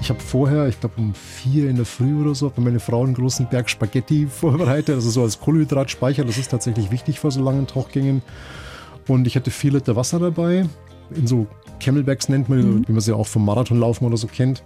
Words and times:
Ich 0.00 0.08
habe 0.08 0.20
vorher, 0.20 0.66
ich 0.66 0.80
glaube 0.80 0.94
um 0.98 1.14
vier 1.14 1.68
in 1.68 1.76
der 1.76 1.84
Früh 1.84 2.20
oder 2.20 2.34
so, 2.34 2.50
bei 2.50 2.62
meine 2.62 2.80
Frau 2.80 3.04
einen 3.04 3.14
großen 3.14 3.48
Berg 3.48 3.68
Spaghetti 3.68 4.26
vorbereitet, 4.30 4.94
also 4.94 5.10
so 5.10 5.22
als 5.22 5.40
Kohlenhydratspeicher. 5.40 6.24
Das 6.24 6.38
ist 6.38 6.50
tatsächlich 6.50 6.90
wichtig 6.90 7.20
vor 7.20 7.30
so 7.30 7.42
langen 7.42 7.66
Tauchgängen. 7.66 8.22
Und 9.06 9.26
ich 9.26 9.36
hatte 9.36 9.50
vier 9.50 9.72
Liter 9.72 9.96
Wasser 9.96 10.18
dabei. 10.18 10.66
In 11.14 11.26
so 11.26 11.46
Camelbacks 11.80 12.28
nennt 12.28 12.48
man, 12.48 12.58
mhm. 12.58 12.88
wie 12.88 12.92
man 12.92 13.00
sie 13.00 13.14
auch 13.14 13.26
vom 13.26 13.44
Marathonlaufen 13.44 14.06
oder 14.06 14.16
so 14.16 14.26
kennt. 14.26 14.62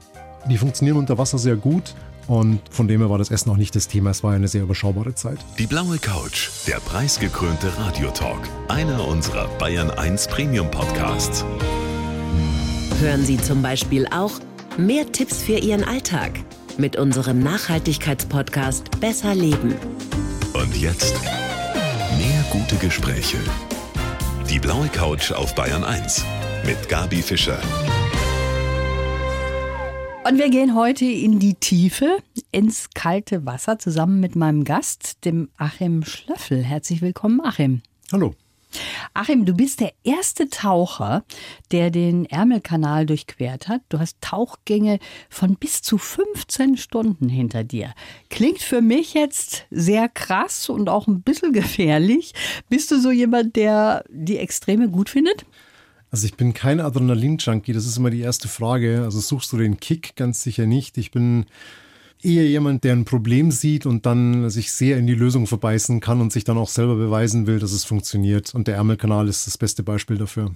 Die 0.48 0.58
funktionieren 0.58 0.98
unter 0.98 1.16
Wasser 1.18 1.38
sehr 1.38 1.56
gut. 1.56 1.94
Und 2.26 2.60
von 2.70 2.88
dem 2.88 3.00
her 3.00 3.10
war 3.10 3.18
das 3.18 3.30
Essen 3.30 3.50
auch 3.50 3.56
nicht 3.56 3.76
das 3.76 3.88
Thema. 3.88 4.10
Es 4.10 4.22
war 4.22 4.32
eine 4.32 4.48
sehr 4.48 4.62
überschaubare 4.62 5.14
Zeit. 5.14 5.38
Die 5.58 5.66
blaue 5.66 5.98
Couch, 5.98 6.48
der 6.66 6.76
preisgekrönte 6.76 7.76
Radiotalk. 7.78 8.48
Einer 8.68 9.06
unserer 9.06 9.48
Bayern 9.58 9.90
1 9.90 10.28
Premium 10.28 10.70
Podcasts. 10.70 11.44
Hören 13.00 13.24
Sie 13.24 13.36
zum 13.36 13.60
Beispiel 13.60 14.06
auch 14.06 14.32
mehr 14.78 15.10
Tipps 15.12 15.42
für 15.42 15.58
Ihren 15.58 15.84
Alltag 15.84 16.32
mit 16.78 16.96
unserem 16.96 17.40
Nachhaltigkeitspodcast 17.40 19.00
Besser 19.00 19.34
Leben. 19.34 19.74
Und 20.52 20.76
jetzt 20.76 21.14
mehr 22.18 22.44
gute 22.50 22.76
Gespräche. 22.76 23.38
Die 24.50 24.58
blaue 24.58 24.88
Couch 24.88 25.32
auf 25.32 25.54
Bayern 25.54 25.84
1 25.84 26.24
mit 26.66 26.88
Gabi 26.88 27.22
Fischer. 27.22 27.58
Und 30.26 30.38
wir 30.38 30.48
gehen 30.48 30.74
heute 30.74 31.04
in 31.04 31.38
die 31.38 31.54
Tiefe, 31.54 32.18
ins 32.50 32.88
kalte 32.94 33.44
Wasser, 33.44 33.78
zusammen 33.78 34.20
mit 34.20 34.36
meinem 34.36 34.64
Gast, 34.64 35.24
dem 35.24 35.50
Achim 35.58 36.02
Schlöffel. 36.04 36.64
Herzlich 36.64 37.02
willkommen, 37.02 37.40
Achim. 37.42 37.82
Hallo. 38.10 38.34
Achim, 39.12 39.44
du 39.44 39.54
bist 39.54 39.80
der 39.80 39.92
erste 40.02 40.48
Taucher, 40.48 41.24
der 41.70 41.90
den 41.90 42.26
Ärmelkanal 42.26 43.06
durchquert 43.06 43.68
hat. 43.68 43.82
Du 43.88 43.98
hast 43.98 44.20
Tauchgänge 44.20 44.98
von 45.28 45.56
bis 45.56 45.82
zu 45.82 45.98
15 45.98 46.76
Stunden 46.76 47.28
hinter 47.28 47.64
dir. 47.64 47.94
Klingt 48.30 48.60
für 48.60 48.80
mich 48.80 49.14
jetzt 49.14 49.66
sehr 49.70 50.08
krass 50.08 50.68
und 50.68 50.88
auch 50.88 51.06
ein 51.06 51.22
bisschen 51.22 51.52
gefährlich. 51.54 52.34
Bist 52.68 52.90
du 52.90 53.00
so 53.00 53.10
jemand, 53.10 53.56
der 53.56 54.04
die 54.08 54.38
Extreme 54.38 54.88
gut 54.88 55.10
findet? 55.10 55.44
Also 56.10 56.26
ich 56.26 56.34
bin 56.34 56.54
kein 56.54 56.78
Adrenalin-Junkie, 56.78 57.72
das 57.72 57.86
ist 57.86 57.96
immer 57.96 58.10
die 58.10 58.20
erste 58.20 58.46
Frage. 58.46 59.02
Also 59.02 59.18
suchst 59.18 59.52
du 59.52 59.56
den 59.56 59.80
Kick? 59.80 60.14
Ganz 60.14 60.42
sicher 60.42 60.64
nicht. 60.64 60.96
Ich 60.96 61.10
bin 61.10 61.46
eher 62.24 62.46
jemand, 62.46 62.84
der 62.84 62.92
ein 62.92 63.04
Problem 63.04 63.50
sieht 63.50 63.86
und 63.86 64.06
dann 64.06 64.50
sich 64.50 64.72
sehr 64.72 64.98
in 64.98 65.06
die 65.06 65.14
Lösung 65.14 65.46
verbeißen 65.46 66.00
kann 66.00 66.20
und 66.20 66.32
sich 66.32 66.44
dann 66.44 66.58
auch 66.58 66.68
selber 66.68 66.96
beweisen 66.96 67.46
will, 67.46 67.58
dass 67.58 67.72
es 67.72 67.84
funktioniert. 67.84 68.54
Und 68.54 68.68
der 68.68 68.76
Ärmelkanal 68.76 69.28
ist 69.28 69.46
das 69.46 69.58
beste 69.58 69.82
Beispiel 69.82 70.16
dafür. 70.16 70.52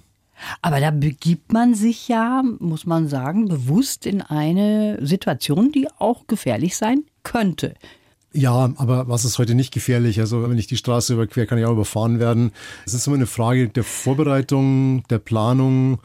Aber 0.61 0.79
da 0.79 0.91
begibt 0.91 1.51
man 1.51 1.75
sich 1.75 2.07
ja, 2.07 2.43
muss 2.59 2.85
man 2.85 3.07
sagen, 3.07 3.47
bewusst 3.47 4.05
in 4.05 4.21
eine 4.21 4.97
Situation, 5.05 5.71
die 5.71 5.87
auch 5.97 6.27
gefährlich 6.27 6.77
sein 6.77 7.03
könnte. 7.23 7.75
Ja, 8.31 8.71
aber 8.75 9.07
was 9.07 9.25
ist 9.25 9.39
heute 9.39 9.55
nicht 9.55 9.73
gefährlich? 9.73 10.19
Also 10.19 10.47
wenn 10.47 10.57
ich 10.57 10.67
die 10.67 10.77
Straße 10.77 11.13
überquere, 11.13 11.47
kann 11.47 11.57
ich 11.57 11.65
auch 11.65 11.73
überfahren 11.73 12.19
werden. 12.19 12.51
Es 12.85 12.93
ist 12.93 13.07
immer 13.07 13.15
eine 13.15 13.25
Frage 13.25 13.69
der 13.69 13.83
Vorbereitung, 13.83 15.03
der 15.09 15.17
Planung 15.17 15.99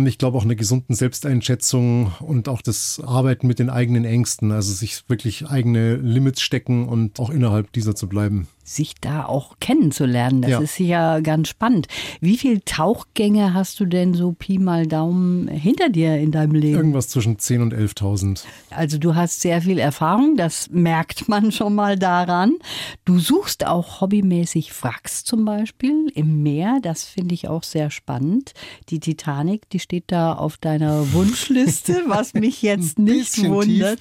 und 0.00 0.06
ich 0.06 0.18
glaube 0.18 0.38
auch 0.38 0.44
einer 0.44 0.54
gesunden 0.54 0.94
Selbsteinschätzung 0.94 2.12
und 2.20 2.48
auch 2.48 2.62
das 2.62 3.00
Arbeiten 3.04 3.46
mit 3.46 3.58
den 3.58 3.70
eigenen 3.70 4.04
Ängsten. 4.04 4.50
Also 4.50 4.72
sich 4.72 5.08
wirklich 5.08 5.46
eigene 5.46 5.96
Limits 5.96 6.40
stecken 6.40 6.88
und 6.88 7.20
auch 7.20 7.30
innerhalb 7.30 7.72
dieser 7.72 7.94
zu 7.94 8.08
bleiben 8.08 8.48
sich 8.74 8.94
da 9.00 9.24
auch 9.24 9.56
kennenzulernen. 9.60 10.42
Das 10.42 10.50
ja. 10.50 10.60
ist 10.60 10.78
ja 10.78 11.20
ganz 11.20 11.48
spannend. 11.48 11.88
Wie 12.20 12.36
viele 12.36 12.64
Tauchgänge 12.64 13.52
hast 13.52 13.80
du 13.80 13.84
denn 13.84 14.14
so 14.14 14.32
Pi 14.32 14.58
mal 14.58 14.86
Daumen 14.86 15.48
hinter 15.48 15.88
dir 15.88 16.18
in 16.18 16.30
deinem 16.30 16.54
Leben? 16.54 16.76
Irgendwas 16.76 17.08
zwischen 17.08 17.36
10.000 17.36 17.62
und 17.62 17.74
11.000. 17.74 18.44
Also 18.70 18.98
du 18.98 19.14
hast 19.14 19.40
sehr 19.40 19.62
viel 19.62 19.78
Erfahrung, 19.78 20.36
das 20.36 20.70
merkt 20.70 21.28
man 21.28 21.50
schon 21.50 21.74
mal 21.74 21.98
daran. 21.98 22.54
Du 23.04 23.18
suchst 23.18 23.66
auch 23.66 24.00
hobbymäßig 24.00 24.72
Wracks 24.82 25.24
zum 25.24 25.44
Beispiel 25.44 26.10
im 26.14 26.42
Meer. 26.42 26.78
Das 26.80 27.04
finde 27.04 27.34
ich 27.34 27.48
auch 27.48 27.64
sehr 27.64 27.90
spannend. 27.90 28.52
Die 28.88 29.00
Titanic, 29.00 29.68
die 29.70 29.80
steht 29.80 30.04
da 30.08 30.34
auf 30.34 30.56
deiner 30.56 31.12
Wunschliste, 31.12 32.04
was 32.06 32.34
mich 32.34 32.62
jetzt 32.62 32.98
nicht 32.98 33.42
wundert, 33.48 33.98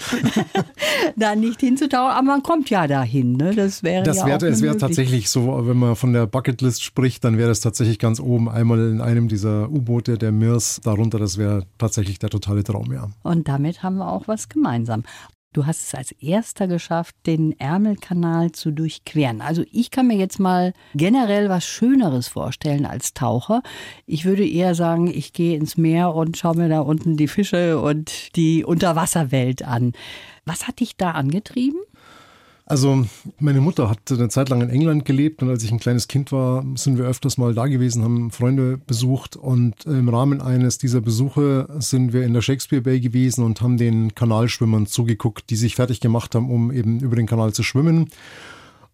da 1.16 1.36
nicht 1.36 1.60
hinzutauchen. 1.60 2.12
Aber 2.12 2.24
man 2.24 2.44
kommt 2.44 2.70
ja 2.70 2.86
dahin. 2.86 3.34
Ne? 3.34 3.56
Das 3.56 3.82
wäre 3.82 4.04
das 4.04 4.18
ja 4.18 4.36
auch 4.36 4.59
es 4.60 4.64
wäre 4.64 4.78
tatsächlich 4.78 5.30
so, 5.30 5.68
wenn 5.68 5.78
man 5.78 5.96
von 5.96 6.14
der 6.14 6.28
Bucketlist 6.28 6.84
spricht, 6.84 7.24
dann 7.24 7.38
wäre 7.38 7.50
das 7.50 7.62
tatsächlich 7.62 8.00
ganz 8.00 8.20
oben 8.20 8.50
einmal 8.50 8.80
in 8.92 9.02
einem 9.02 9.28
dieser 9.28 9.70
U-Boote, 9.70 10.18
der 10.18 10.32
Mirs, 10.32 10.82
darunter, 10.84 11.20
das 11.20 11.38
wäre 11.38 11.66
tatsächlich 11.78 12.20
der 12.20 12.30
totale 12.30 12.64
Traum, 12.64 12.92
ja. 12.94 13.10
Und 13.24 13.48
damit 13.48 13.84
haben 13.84 13.98
wir 13.98 14.12
auch 14.12 14.28
was 14.28 14.50
gemeinsam. 14.50 15.04
Du 15.52 15.66
hast 15.66 15.82
es 15.82 15.96
als 15.96 16.12
erster 16.12 16.68
geschafft, 16.68 17.16
den 17.26 17.60
Ärmelkanal 17.60 18.52
zu 18.52 18.72
durchqueren. 18.72 19.42
Also 19.42 19.64
ich 19.72 19.90
kann 19.90 20.06
mir 20.06 20.16
jetzt 20.16 20.40
mal 20.40 20.74
generell 20.94 21.50
was 21.50 21.66
Schöneres 21.66 22.28
vorstellen 22.28 22.86
als 22.86 23.16
Taucher. 23.16 23.64
Ich 24.06 24.26
würde 24.26 24.48
eher 24.48 24.76
sagen, 24.76 25.08
ich 25.08 25.34
gehe 25.34 25.58
ins 25.58 25.76
Meer 25.76 26.14
und 26.14 26.38
schaue 26.38 26.56
mir 26.56 26.70
da 26.70 26.82
unten 26.82 27.18
die 27.18 27.28
Fische 27.28 27.80
und 27.80 28.36
die 28.36 28.64
Unterwasserwelt 28.64 29.64
an. 29.64 29.94
Was 30.46 30.68
hat 30.68 30.82
dich 30.82 30.98
da 30.98 31.12
angetrieben? 31.12 31.80
Also 32.70 33.08
meine 33.40 33.62
Mutter 33.62 33.90
hat 33.90 34.12
eine 34.12 34.30
Zeit 34.30 34.50
lang 34.50 34.62
in 34.62 34.70
England 34.70 35.04
gelebt 35.04 35.42
und 35.42 35.50
als 35.50 35.64
ich 35.64 35.72
ein 35.72 35.80
kleines 35.80 36.08
Kind 36.08 36.32
war, 36.32 36.64
sind 36.76 37.00
wir 37.00 37.06
öfters 37.06 37.40
mal 37.40 37.56
da 37.56 37.66
gewesen, 37.66 38.04
haben 38.04 38.30
Freunde 38.30 38.78
besucht 38.78 39.36
und 39.36 39.86
im 39.86 40.08
Rahmen 40.08 40.40
eines 40.40 40.78
dieser 40.78 41.02
Besuche 41.02 41.68
sind 41.80 42.14
wir 42.14 42.24
in 42.24 42.36
der 42.36 42.44
Shakespeare 42.44 42.84
Bay 42.84 43.00
gewesen 43.00 43.44
und 43.44 43.62
haben 43.62 43.78
den 43.78 44.14
Kanalschwimmern 44.14 44.86
zugeguckt, 44.86 45.50
die 45.50 45.56
sich 45.56 45.74
fertig 45.74 46.00
gemacht 46.00 46.36
haben, 46.36 46.52
um 46.52 46.72
eben 46.72 47.00
über 47.00 47.16
den 47.16 47.26
Kanal 47.26 47.54
zu 47.54 47.64
schwimmen. 47.64 48.12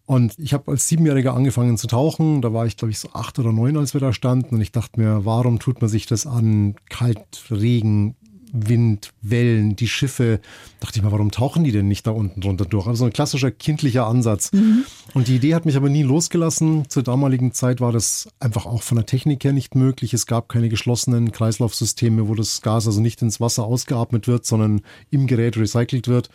Und 0.06 0.38
ich 0.38 0.54
habe 0.54 0.70
als 0.70 0.88
Siebenjähriger 0.88 1.34
angefangen 1.34 1.76
zu 1.76 1.86
tauchen. 1.86 2.40
Da 2.40 2.54
war 2.54 2.64
ich, 2.64 2.78
glaube 2.78 2.92
ich, 2.92 2.98
so 2.98 3.10
acht 3.12 3.38
oder 3.38 3.52
neun, 3.52 3.76
als 3.76 3.92
wir 3.92 4.00
da 4.00 4.12
standen. 4.12 4.54
Und 4.54 4.60
ich 4.60 4.72
dachte 4.72 5.00
mir, 5.00 5.24
warum 5.24 5.58
tut 5.58 5.80
man 5.80 5.90
sich 5.90 6.06
das 6.06 6.26
an? 6.26 6.76
Kalt, 6.88 7.44
Regen, 7.50 8.14
Wind, 8.56 9.12
Wellen, 9.22 9.76
die 9.76 9.88
Schiffe. 9.88 10.40
Dachte 10.80 10.98
ich 10.98 11.02
mal, 11.02 11.12
warum 11.12 11.30
tauchen 11.30 11.64
die 11.64 11.72
denn 11.72 11.88
nicht 11.88 12.06
da 12.06 12.10
unten 12.10 12.40
drunter 12.40 12.64
durch? 12.64 12.86
Also 12.86 13.04
ein 13.04 13.12
klassischer 13.12 13.50
kindlicher 13.50 14.06
Ansatz. 14.06 14.52
Mhm. 14.52 14.84
Und 15.14 15.28
die 15.28 15.36
Idee 15.36 15.54
hat 15.54 15.66
mich 15.66 15.76
aber 15.76 15.88
nie 15.88 16.02
losgelassen. 16.02 16.88
Zur 16.88 17.02
damaligen 17.02 17.52
Zeit 17.52 17.80
war 17.80 17.92
das 17.92 18.28
einfach 18.40 18.66
auch 18.66 18.82
von 18.82 18.96
der 18.96 19.06
Technik 19.06 19.44
her 19.44 19.52
nicht 19.52 19.74
möglich. 19.74 20.14
Es 20.14 20.26
gab 20.26 20.48
keine 20.48 20.68
geschlossenen 20.68 21.32
Kreislaufsysteme, 21.32 22.28
wo 22.28 22.34
das 22.34 22.62
Gas 22.62 22.86
also 22.86 23.00
nicht 23.00 23.22
ins 23.22 23.40
Wasser 23.40 23.64
ausgeatmet 23.64 24.28
wird, 24.28 24.46
sondern 24.46 24.82
im 25.10 25.26
Gerät 25.26 25.56
recycelt 25.56 26.08
wird. 26.08 26.30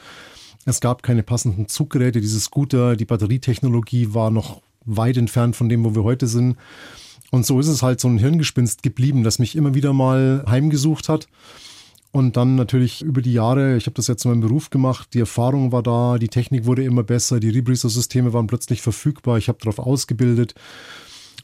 Es 0.66 0.80
gab 0.80 1.04
keine 1.04 1.24
passenden 1.24 1.68
Zuggeräte. 1.68 2.22
Diese 2.22 2.40
Scooter, 2.40 2.96
die 2.96 3.06
Batterietechnologie 3.06 4.14
war 4.14 4.32
noch 4.32 4.62
weit 4.86 5.18
entfernt 5.18 5.56
von 5.56 5.70
dem, 5.70 5.84
wo 5.84 5.96
wir 5.96 6.04
heute 6.04 6.28
sind. 6.28 6.58
Und 7.32 7.46
so 7.46 7.60
ist 7.60 7.68
es 7.68 7.82
halt 7.82 8.00
so 8.00 8.10
ein 8.10 8.18
Hirngespinst 8.18 8.84
geblieben, 8.84 9.24
das 9.24 9.40
mich 9.40 9.56
immer 9.56 9.74
wieder 9.74 9.94
mal 9.94 10.44
heimgesucht 10.48 11.10
hat. 11.10 11.28
Und 12.12 12.36
dann 12.36 12.56
natürlich 12.56 13.02
über 13.02 13.22
die 13.22 13.34
Jahre, 13.34 13.78
ich 13.78 13.86
habe 13.86 13.94
das 13.94 14.08
jetzt 14.08 14.26
in 14.26 14.32
meinem 14.32 14.42
Beruf 14.42 14.70
gemacht, 14.70 15.10
die 15.14 15.20
Erfahrung 15.20 15.72
war 15.72 15.82
da, 15.82 16.18
die 16.18 16.28
Technik 16.28 16.66
wurde 16.66 16.84
immer 16.84 17.04
besser, 17.04 17.40
die 17.40 17.50
Rebreather-Systeme 17.50 18.34
waren 18.34 18.48
plötzlich 18.48 18.82
verfügbar, 18.82 19.38
ich 19.38 19.48
habe 19.48 19.60
darauf 19.60 19.80
ausgebildet. 19.80 20.54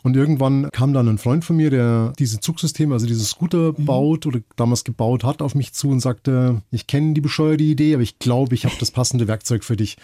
Und 0.03 0.15
irgendwann 0.15 0.69
kam 0.71 0.93
dann 0.93 1.07
ein 1.07 1.17
Freund 1.17 1.43
von 1.43 1.55
mir, 1.55 1.69
der 1.69 2.13
diese 2.19 2.39
Zugsysteme, 2.39 2.93
also 2.93 3.07
diese 3.07 3.23
Scooter 3.23 3.73
mhm. 3.77 3.85
baut 3.85 4.25
oder 4.25 4.41
damals 4.57 4.83
gebaut 4.83 5.23
hat, 5.23 5.41
auf 5.41 5.55
mich 5.55 5.73
zu 5.73 5.89
und 5.89 6.01
sagte, 6.01 6.61
ich 6.71 6.85
kenne 6.85 7.13
die 7.13 7.21
bescheuerte 7.21 7.63
Idee, 7.63 7.93
aber 7.93 8.03
ich 8.03 8.19
glaube, 8.19 8.53
ich 8.53 8.65
habe 8.65 8.75
das 8.79 8.91
passende 8.91 9.27
Werkzeug 9.27 9.63
für 9.63 9.77
dich 9.77 9.97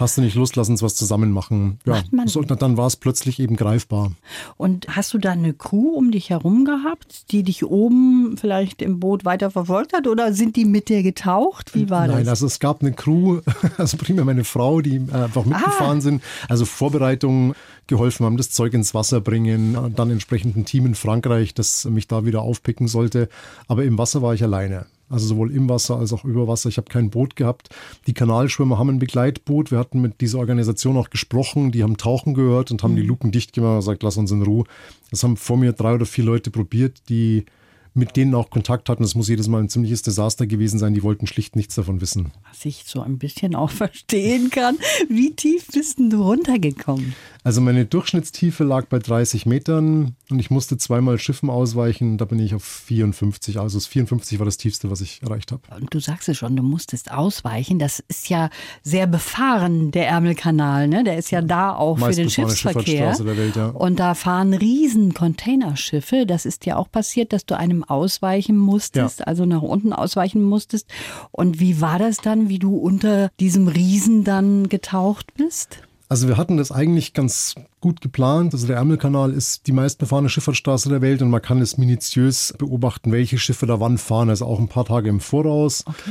hast 0.00 0.16
du 0.16 0.22
nicht 0.22 0.34
Lust, 0.34 0.56
lass 0.56 0.68
uns 0.68 0.82
was 0.82 0.94
zusammen 0.94 1.30
machen. 1.30 1.78
Ja, 1.84 2.02
so, 2.26 2.42
dann 2.42 2.76
war 2.76 2.86
es 2.86 2.96
plötzlich 2.96 3.38
eben 3.38 3.56
greifbar. 3.56 4.12
Und 4.56 4.86
hast 4.88 5.12
du 5.14 5.18
da 5.18 5.32
eine 5.32 5.52
Crew 5.52 5.90
um 5.90 6.10
dich 6.10 6.30
herum 6.30 6.64
gehabt, 6.64 7.30
die 7.30 7.42
dich 7.42 7.64
oben 7.64 8.36
vielleicht 8.38 8.82
im 8.82 8.98
Boot 8.98 9.24
weiter 9.24 9.50
verfolgt 9.50 9.92
hat 9.92 10.06
oder 10.06 10.32
sind 10.32 10.56
die 10.56 10.64
mit 10.64 10.88
dir 10.88 11.02
getaucht? 11.02 11.74
Wie 11.74 11.90
war 11.90 12.00
Nein, 12.00 12.08
das? 12.08 12.16
Nein, 12.16 12.28
also 12.28 12.46
es 12.46 12.58
gab 12.58 12.80
eine 12.80 12.92
Crew, 12.92 13.40
also 13.76 13.96
primär 13.96 14.24
meine 14.24 14.44
Frau, 14.44 14.80
die 14.80 14.96
äh, 14.96 15.12
einfach 15.12 15.44
mitgefahren 15.44 15.98
ah. 15.98 16.02
sind. 16.02 16.22
Also 16.48 16.64
Vorbereitungen 16.64 17.54
geholfen 17.86 18.24
haben, 18.24 18.36
das 18.36 18.50
Zeug 18.50 18.72
ins 18.72 18.94
Wasser 18.94 19.20
bringen, 19.20 19.92
dann 19.94 20.10
entsprechend 20.10 20.56
ein 20.56 20.64
Team 20.64 20.86
in 20.86 20.94
Frankreich, 20.94 21.54
das 21.54 21.84
mich 21.84 22.08
da 22.08 22.24
wieder 22.24 22.42
aufpicken 22.42 22.88
sollte. 22.88 23.28
Aber 23.68 23.84
im 23.84 23.98
Wasser 23.98 24.22
war 24.22 24.32
ich 24.32 24.42
alleine. 24.42 24.86
Also 25.10 25.26
sowohl 25.26 25.52
im 25.52 25.68
Wasser 25.68 25.96
als 25.98 26.12
auch 26.12 26.24
über 26.24 26.46
Wasser. 26.48 26.68
Ich 26.68 26.76
habe 26.76 26.88
kein 26.88 27.10
Boot 27.10 27.36
gehabt. 27.36 27.68
Die 28.06 28.14
Kanalschwimmer 28.14 28.78
haben 28.78 28.88
ein 28.88 28.98
Begleitboot. 29.00 29.70
Wir 29.70 29.78
hatten 29.78 30.00
mit 30.00 30.20
dieser 30.20 30.38
Organisation 30.38 30.96
auch 30.96 31.10
gesprochen. 31.10 31.72
Die 31.72 31.82
haben 31.82 31.96
Tauchen 31.96 32.32
gehört 32.32 32.70
und 32.70 32.82
haben 32.82 32.94
die 32.94 33.02
mhm. 33.02 33.08
Luken 33.08 33.32
dicht 33.32 33.52
gemacht 33.52 33.72
und 33.72 33.80
gesagt, 33.80 34.02
lass 34.04 34.16
uns 34.16 34.30
in 34.30 34.42
Ruhe. 34.42 34.64
Das 35.10 35.24
haben 35.24 35.36
vor 35.36 35.56
mir 35.56 35.72
drei 35.72 35.94
oder 35.94 36.06
vier 36.06 36.24
Leute 36.24 36.50
probiert, 36.50 37.02
die 37.08 37.44
mit 37.94 38.16
denen 38.16 38.34
auch 38.34 38.50
Kontakt 38.50 38.88
hatten. 38.88 39.02
Das 39.02 39.14
muss 39.14 39.28
jedes 39.28 39.48
Mal 39.48 39.62
ein 39.62 39.68
ziemliches 39.68 40.02
Desaster 40.02 40.46
gewesen 40.46 40.78
sein. 40.78 40.94
Die 40.94 41.02
wollten 41.02 41.26
schlicht 41.26 41.56
nichts 41.56 41.74
davon 41.74 42.00
wissen. 42.00 42.32
Was 42.48 42.64
ich 42.64 42.84
so 42.86 43.00
ein 43.00 43.18
bisschen 43.18 43.54
auch 43.54 43.70
verstehen 43.70 44.50
kann. 44.50 44.78
Wie 45.08 45.34
tief 45.34 45.66
bist 45.72 45.98
denn 45.98 46.10
du 46.10 46.22
runtergekommen? 46.22 47.14
Also 47.42 47.62
meine 47.62 47.86
Durchschnittstiefe 47.86 48.64
lag 48.64 48.86
bei 48.86 48.98
30 48.98 49.46
Metern 49.46 50.14
und 50.30 50.38
ich 50.38 50.50
musste 50.50 50.76
zweimal 50.76 51.18
Schiffen 51.18 51.48
ausweichen. 51.48 52.18
Da 52.18 52.26
bin 52.26 52.38
ich 52.38 52.54
auf 52.54 52.62
54. 52.62 53.58
Also 53.58 53.78
das 53.78 53.86
54 53.86 54.38
war 54.38 54.44
das 54.44 54.58
tiefste, 54.58 54.90
was 54.90 55.00
ich 55.00 55.22
erreicht 55.22 55.50
habe. 55.50 55.62
Und 55.80 55.94
du 55.94 56.00
sagst 56.00 56.28
es 56.28 56.36
schon, 56.36 56.54
du 56.54 56.62
musstest 56.62 57.10
ausweichen. 57.10 57.78
Das 57.78 58.00
ist 58.08 58.28
ja 58.28 58.50
sehr 58.82 59.06
befahren, 59.06 59.90
der 59.90 60.08
Ärmelkanal. 60.08 60.86
Ne? 60.86 61.02
Der 61.02 61.16
ist 61.16 61.30
ja 61.30 61.40
da 61.40 61.74
auch 61.74 61.98
für 61.98 62.12
den 62.12 62.28
Schiffsverkehr. 62.28 63.16
Der 63.16 63.36
Welt, 63.36 63.56
ja. 63.56 63.68
Und 63.68 63.98
da 63.98 64.14
fahren 64.14 64.52
riesen 64.52 65.14
Containerschiffe. 65.14 66.26
Das 66.26 66.44
ist 66.44 66.66
ja 66.66 66.76
auch 66.76 66.90
passiert, 66.90 67.32
dass 67.32 67.46
du 67.46 67.56
einem 67.56 67.79
ausweichen 67.84 68.56
musstest, 68.56 69.20
ja. 69.20 69.26
also 69.26 69.46
nach 69.46 69.62
unten 69.62 69.92
ausweichen 69.92 70.42
musstest. 70.42 70.86
Und 71.30 71.60
wie 71.60 71.80
war 71.80 71.98
das 71.98 72.18
dann, 72.18 72.48
wie 72.48 72.58
du 72.58 72.76
unter 72.76 73.30
diesem 73.40 73.68
Riesen 73.68 74.24
dann 74.24 74.68
getaucht 74.68 75.34
bist? 75.34 75.82
Also 76.10 76.26
wir 76.26 76.36
hatten 76.36 76.56
das 76.56 76.72
eigentlich 76.72 77.14
ganz 77.14 77.54
gut 77.80 78.00
geplant. 78.00 78.52
Also 78.52 78.66
der 78.66 78.76
Ärmelkanal 78.76 79.32
ist 79.32 79.68
die 79.68 79.72
meistbefahrene 79.72 80.28
Schifffahrtsstraße 80.28 80.88
der 80.88 81.02
Welt 81.02 81.22
und 81.22 81.30
man 81.30 81.40
kann 81.40 81.60
es 81.60 81.78
minutiös 81.78 82.52
beobachten, 82.58 83.12
welche 83.12 83.38
Schiffe 83.38 83.66
da 83.66 83.78
wann 83.78 83.96
fahren. 83.96 84.28
Also 84.28 84.44
auch 84.44 84.58
ein 84.58 84.66
paar 84.66 84.84
Tage 84.84 85.08
im 85.08 85.20
Voraus. 85.20 85.84
Okay. 85.86 86.10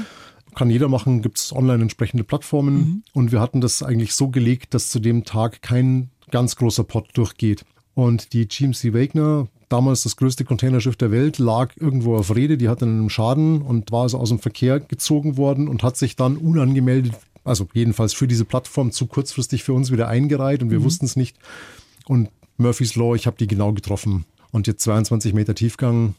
Kann 0.55 0.69
jeder 0.69 0.87
machen, 0.87 1.21
gibt 1.21 1.37
es 1.37 1.53
online 1.53 1.81
entsprechende 1.81 2.23
Plattformen. 2.23 2.75
Mhm. 2.75 3.03
Und 3.13 3.31
wir 3.33 3.41
hatten 3.41 3.59
das 3.59 3.83
eigentlich 3.83 4.13
so 4.13 4.29
gelegt, 4.29 4.73
dass 4.73 4.87
zu 4.87 4.99
dem 4.99 5.25
Tag 5.25 5.61
kein 5.61 6.11
ganz 6.31 6.55
großer 6.55 6.85
Pott 6.85 7.09
durchgeht. 7.13 7.65
Und 7.93 8.31
die 8.31 8.47
GMC 8.47 8.93
Wagner, 8.93 9.49
damals 9.69 10.03
das 10.03 10.15
größte 10.15 10.45
Containerschiff 10.45 10.95
der 10.95 11.11
Welt, 11.11 11.37
lag 11.37 11.71
irgendwo 11.77 12.15
auf 12.15 12.35
Rede. 12.35 12.57
Die 12.57 12.69
hatte 12.69 12.85
einen 12.85 13.09
Schaden 13.09 13.61
und 13.61 13.91
war 13.91 14.03
also 14.03 14.17
aus 14.17 14.29
dem 14.29 14.39
Verkehr 14.39 14.79
gezogen 14.79 15.37
worden 15.37 15.67
und 15.67 15.83
hat 15.83 15.97
sich 15.97 16.15
dann 16.15 16.37
unangemeldet 16.37 17.13
also 17.43 17.67
jedenfalls 17.73 18.13
für 18.13 18.27
diese 18.27 18.45
Plattform 18.45 18.91
zu 18.91 19.07
kurzfristig 19.07 19.63
für 19.63 19.73
uns 19.73 19.91
wieder 19.91 20.07
eingereiht 20.07 20.61
und 20.61 20.69
wir 20.69 20.79
mhm. 20.79 20.83
wussten 20.83 21.05
es 21.05 21.15
nicht. 21.15 21.37
Und 22.05 22.29
Murphy's 22.57 22.95
Law, 22.95 23.15
ich 23.15 23.27
habe 23.27 23.37
die 23.37 23.47
genau 23.47 23.73
getroffen. 23.73 24.25
Und 24.51 24.67
jetzt 24.67 24.83
22 24.83 25.33
Meter 25.33 25.55
Tiefgang 25.55 26.15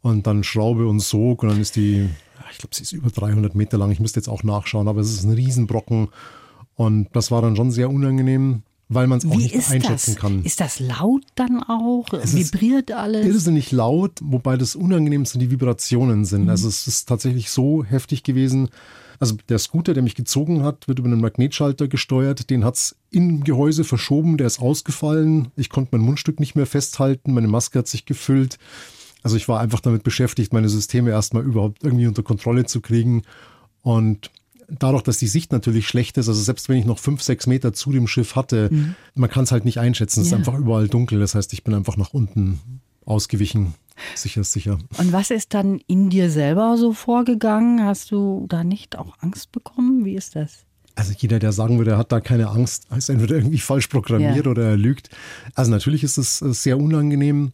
und 0.00 0.26
dann 0.26 0.44
Schraube 0.44 0.86
und 0.86 1.00
Sog 1.00 1.42
und 1.42 1.50
dann 1.50 1.60
ist 1.60 1.76
die, 1.76 2.08
ich 2.50 2.58
glaube, 2.58 2.74
sie 2.74 2.82
ist 2.82 2.92
über 2.92 3.10
300 3.10 3.54
Meter 3.54 3.78
lang. 3.78 3.90
Ich 3.90 4.00
müsste 4.00 4.20
jetzt 4.20 4.28
auch 4.28 4.42
nachschauen, 4.42 4.88
aber 4.88 5.00
es 5.00 5.12
ist 5.12 5.24
ein 5.24 5.32
Riesenbrocken. 5.32 6.08
Und 6.74 7.08
das 7.12 7.30
war 7.30 7.42
dann 7.42 7.56
schon 7.56 7.70
sehr 7.70 7.90
unangenehm, 7.90 8.62
weil 8.94 9.06
man 9.06 9.18
es 9.18 9.26
auch 9.26 9.34
nicht 9.34 9.54
einschätzen 9.54 10.14
das? 10.14 10.16
kann. 10.16 10.44
Ist 10.44 10.60
das 10.60 10.80
laut 10.80 11.24
dann 11.34 11.62
auch? 11.62 12.12
Es 12.12 12.34
Vibriert 12.34 12.92
alles? 12.92 13.26
Irrsinnig 13.26 13.72
laut, 13.72 14.18
wobei 14.22 14.56
das 14.56 14.74
Unangenehmste 14.74 15.38
die 15.38 15.50
Vibrationen 15.50 16.24
sind. 16.24 16.44
Mhm. 16.44 16.50
Also 16.50 16.68
es 16.68 16.86
ist 16.86 17.08
tatsächlich 17.08 17.50
so 17.50 17.84
heftig 17.84 18.22
gewesen, 18.22 18.68
also 19.22 19.36
der 19.48 19.60
Scooter, 19.60 19.94
der 19.94 20.02
mich 20.02 20.16
gezogen 20.16 20.64
hat, 20.64 20.88
wird 20.88 20.98
über 20.98 21.06
einen 21.06 21.20
Magnetschalter 21.20 21.86
gesteuert. 21.86 22.50
Den 22.50 22.64
hat 22.64 22.74
es 22.74 22.96
im 23.10 23.44
Gehäuse 23.44 23.84
verschoben, 23.84 24.36
der 24.36 24.48
ist 24.48 24.58
ausgefallen. 24.58 25.52
Ich 25.54 25.70
konnte 25.70 25.90
mein 25.92 26.00
Mundstück 26.00 26.40
nicht 26.40 26.56
mehr 26.56 26.66
festhalten, 26.66 27.32
meine 27.32 27.46
Maske 27.46 27.78
hat 27.78 27.86
sich 27.86 28.04
gefüllt. 28.04 28.58
Also 29.22 29.36
ich 29.36 29.46
war 29.46 29.60
einfach 29.60 29.78
damit 29.78 30.02
beschäftigt, 30.02 30.52
meine 30.52 30.68
Systeme 30.68 31.10
erstmal 31.10 31.44
überhaupt 31.44 31.84
irgendwie 31.84 32.08
unter 32.08 32.24
Kontrolle 32.24 32.66
zu 32.66 32.80
kriegen. 32.80 33.22
Und 33.82 34.32
dadurch, 34.68 35.02
dass 35.02 35.18
die 35.18 35.26
Sicht 35.26 35.52
natürlich 35.52 35.86
schlecht 35.86 36.18
ist, 36.18 36.28
also 36.28 36.40
selbst 36.40 36.68
wenn 36.68 36.78
ich 36.78 36.84
noch 36.84 36.98
fünf, 36.98 37.22
sechs 37.22 37.46
Meter 37.46 37.72
zu 37.72 37.92
dem 37.92 38.06
Schiff 38.06 38.36
hatte, 38.36 38.68
mhm. 38.70 38.94
man 39.14 39.30
kann 39.30 39.44
es 39.44 39.52
halt 39.52 39.64
nicht 39.64 39.78
einschätzen. 39.78 40.22
Es 40.22 40.30
ja. 40.30 40.36
ist 40.36 40.48
einfach 40.48 40.58
überall 40.58 40.88
dunkel. 40.88 41.20
Das 41.20 41.34
heißt, 41.34 41.52
ich 41.52 41.64
bin 41.64 41.74
einfach 41.74 41.96
nach 41.96 42.12
unten 42.12 42.60
ausgewichen. 43.04 43.74
Sicher 44.14 44.40
ist 44.40 44.52
sicher. 44.52 44.78
Und 44.98 45.12
was 45.12 45.30
ist 45.30 45.54
dann 45.54 45.80
in 45.86 46.10
dir 46.10 46.30
selber 46.30 46.76
so 46.78 46.92
vorgegangen? 46.92 47.84
Hast 47.84 48.10
du 48.10 48.46
da 48.48 48.64
nicht 48.64 48.96
auch 48.96 49.16
Angst 49.20 49.52
bekommen? 49.52 50.04
Wie 50.04 50.14
ist 50.14 50.36
das? 50.36 50.64
Also 50.94 51.12
jeder, 51.16 51.38
der 51.38 51.52
sagen 51.52 51.78
würde, 51.78 51.92
er 51.92 51.98
hat 51.98 52.12
da 52.12 52.20
keine 52.20 52.48
Angst, 52.48 52.86
ist 52.94 53.08
entweder 53.08 53.36
irgendwie 53.36 53.58
falsch 53.58 53.86
programmiert 53.86 54.44
ja. 54.44 54.50
oder 54.50 54.64
er 54.64 54.76
lügt. 54.76 55.08
Also 55.54 55.70
natürlich 55.70 56.04
ist 56.04 56.18
es 56.18 56.42
äh, 56.42 56.52
sehr 56.52 56.78
unangenehm, 56.78 57.52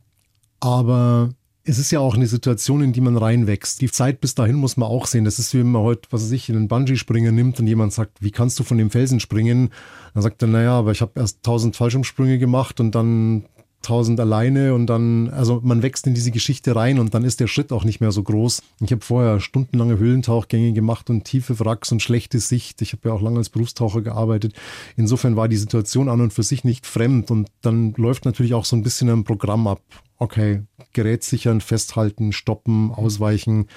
aber 0.61 1.31
es 1.69 1.79
ist 1.79 1.91
ja 1.91 2.01
auch 2.01 2.15
eine 2.15 2.27
Situation, 2.27 2.83
in 2.83 2.93
die 2.95 3.03
man 3.03 3.17
reinwächst. 3.17 3.81
Die 3.83 3.91
Zeit 3.91 4.21
bis 4.21 4.35
dahin 4.35 4.57
muss 4.57 4.79
man 4.79 4.89
auch 4.89 5.07
sehen. 5.07 5.25
Das 5.25 5.39
ist 5.39 5.53
wie 5.53 5.59
wenn 5.59 5.71
man 5.71 5.83
heute, 5.83 6.09
was 6.11 6.23
weiß 6.23 6.33
ich, 6.33 6.49
einen 6.49 6.67
Bungee-Springer 6.67 7.31
nimmt 7.31 7.61
und 7.61 7.67
jemand 7.67 7.93
sagt, 7.93 8.23
wie 8.23 8.31
kannst 8.31 8.59
du 8.59 8.65
von 8.65 8.79
dem 8.79 8.91
Felsen 8.91 9.21
springen? 9.21 9.71
Dann 10.15 10.23
sagt 10.23 10.41
er, 10.41 10.49
naja, 10.49 10.79
aber 10.79 10.93
ich 10.93 11.03
habe 11.03 11.21
erst 11.21 11.43
tausend 11.43 11.77
Fallschirmsprünge 11.77 12.39
gemacht 12.39 12.81
und 12.81 12.95
dann 12.95 13.45
tausend 13.83 14.19
alleine 14.19 14.75
und 14.75 14.87
dann, 14.87 15.29
also 15.29 15.61
man 15.63 15.83
wächst 15.83 16.07
in 16.07 16.15
diese 16.15 16.31
Geschichte 16.31 16.75
rein 16.75 16.99
und 16.99 17.15
dann 17.15 17.23
ist 17.23 17.39
der 17.39 17.47
Schritt 17.47 17.71
auch 17.71 17.85
nicht 17.85 18.01
mehr 18.01 18.13
so 18.13 18.23
groß. 18.23 18.63
Ich 18.81 18.91
habe 18.91 19.05
vorher 19.05 19.39
stundenlange 19.39 19.99
Höhlentauchgänge 19.99 20.73
gemacht 20.73 21.11
und 21.11 21.25
tiefe 21.25 21.61
Wracks 21.61 21.93
und 21.93 22.03
schlechte 22.03 22.41
Sicht. 22.41 22.83
Ich 22.83 22.93
habe 22.93 23.09
ja 23.09 23.15
auch 23.15 23.23
lange 23.23 23.39
als 23.39 23.51
Berufstaucher 23.51 24.01
gearbeitet. 24.01 24.55
Insofern 24.97 25.37
war 25.37 25.49
die 25.49 25.57
Situation 25.57 26.09
an 26.09 26.21
und 26.21 26.33
für 26.33 26.43
sich 26.43 26.65
nicht 26.65 26.87
fremd 26.87 27.31
und 27.31 27.49
dann 27.61 27.93
läuft 27.97 28.25
natürlich 28.25 28.55
auch 28.55 28.65
so 28.65 28.75
ein 28.75 28.83
bisschen 28.83 29.11
ein 29.11 29.25
Programm 29.25 29.67
ab. 29.69 29.81
Okay, 30.19 30.63
Gerät 30.93 31.23
sichern, 31.23 31.61
festhalten, 31.61 32.33
stoppen, 32.33 32.91
ausweichen. 32.91 33.69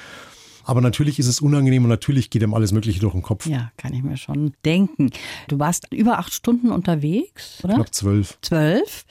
Aber 0.64 0.82
natürlich 0.82 1.20
ist 1.20 1.28
es 1.28 1.42
unangenehm 1.42 1.84
und 1.84 1.90
natürlich 1.90 2.30
geht 2.30 2.42
ihm 2.42 2.54
alles 2.54 2.72
Mögliche 2.72 3.00
durch 3.00 3.14
den 3.14 3.22
Kopf. 3.22 3.46
Ja, 3.46 3.72
kann 3.78 3.94
ich 3.94 4.04
mir 4.04 4.18
schon 4.18 4.54
denken. 4.64 5.12
Du 5.48 5.60
warst 5.60 5.92
über 5.92 6.20
acht 6.20 6.34
Stunden 6.34 6.72
unterwegs, 6.72 7.64
oder? 7.64 7.74
Ich 7.74 7.78
glaube 7.78 7.92
zwölf. 7.92 8.38
Zwölf. 8.42 9.06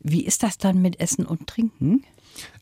Wie 0.00 0.24
ist 0.24 0.42
das 0.42 0.58
dann 0.58 0.80
mit 0.80 1.00
Essen 1.00 1.26
und 1.26 1.46
Trinken? 1.46 2.04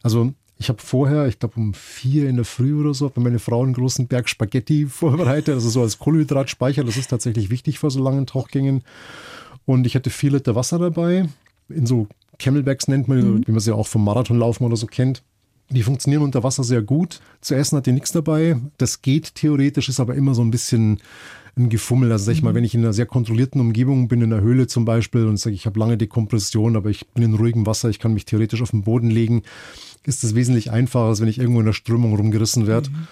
Also 0.03 0.33
ich 0.59 0.69
habe 0.69 0.81
vorher, 0.81 1.27
ich 1.27 1.39
glaube 1.39 1.55
um 1.57 1.75
vier 1.75 2.29
in 2.29 2.37
der 2.37 2.45
Früh 2.45 2.79
oder 2.79 2.95
so, 2.95 3.09
bei 3.09 3.21
meiner 3.21 3.39
Frau 3.39 3.63
einen 3.63 3.75
großen 3.75 4.07
Berg 4.07 4.29
Spaghetti 4.29 4.87
vorbereitet, 4.89 5.55
also 5.55 5.69
so 5.69 5.83
als 5.83 5.99
Kohlenhydratspeicher. 5.99 6.85
Das 6.85 6.97
ist 6.97 7.09
tatsächlich 7.09 7.51
wichtig 7.51 7.79
vor 7.79 7.91
so 7.91 8.03
langen 8.03 8.27
Tauchgängen. 8.27 8.83
Und 9.65 9.87
ich 9.87 9.95
hatte 9.95 10.11
vier 10.11 10.33
Liter 10.33 10.55
Wasser 10.55 10.79
dabei, 10.79 11.29
in 11.69 11.87
so 11.87 12.09
Camelbacks 12.43 12.89
nennt 12.89 13.09
man, 13.09 13.19
mhm. 13.19 13.47
wie 13.47 13.53
man 13.53 13.61
sie 13.61 13.71
ja 13.71 13.77
auch 13.77 13.87
vom 13.87 14.05
Marathonlaufen 14.05 14.67
oder 14.67 14.77
so 14.77 14.87
kennt. 14.87 15.23
Die 15.71 15.83
funktionieren 15.83 16.23
unter 16.23 16.43
Wasser 16.43 16.65
sehr 16.65 16.83
gut. 16.83 17.21
Zu 17.41 17.55
essen 17.55 17.77
hat 17.77 17.87
die 17.87 17.93
nichts 17.93 18.12
dabei. 18.12 18.56
Das 18.79 19.00
geht 19.00 19.35
theoretisch, 19.35 19.89
ist 19.89 20.00
aber 20.00 20.15
immer 20.15 20.35
so 20.35 20.43
ein 20.43 20.50
bisschen 20.50 21.00
ein 21.56 21.69
Gefummel. 21.69 22.11
Also 22.12 22.27
sag 22.27 22.33
ich 22.33 22.43
mal, 22.43 22.50
mhm. 22.50 22.56
wenn 22.56 22.65
ich 22.65 22.75
in 22.75 22.81
einer 22.81 22.93
sehr 22.93 23.06
kontrollierten 23.06 23.61
Umgebung 23.61 24.09
bin, 24.09 24.21
in 24.21 24.33
einer 24.33 24.43
Höhle 24.43 24.67
zum 24.67 24.85
Beispiel, 24.85 25.27
und 25.27 25.39
sage, 25.39 25.55
ich 25.55 25.67
habe 25.67 25.79
lange 25.79 25.97
Dekompression, 25.97 26.77
aber 26.77 26.91
ich 26.91 27.06
bin 27.09 27.23
in 27.23 27.35
ruhigem 27.35 27.65
Wasser, 27.65 27.89
ich 27.89 27.99
kann 27.99 28.12
mich 28.12 28.25
theoretisch 28.25 28.61
auf 28.61 28.71
den 28.71 28.83
Boden 28.83 29.11
legen, 29.11 29.43
ist 30.05 30.25
das 30.25 30.35
wesentlich 30.35 30.71
einfacher, 30.71 31.06
als 31.06 31.21
wenn 31.21 31.29
ich 31.29 31.38
irgendwo 31.38 31.61
in 31.61 31.67
der 31.67 31.73
Strömung 31.73 32.17
rumgerissen 32.17 32.67
werde. 32.67 32.91
Mhm. 32.91 33.09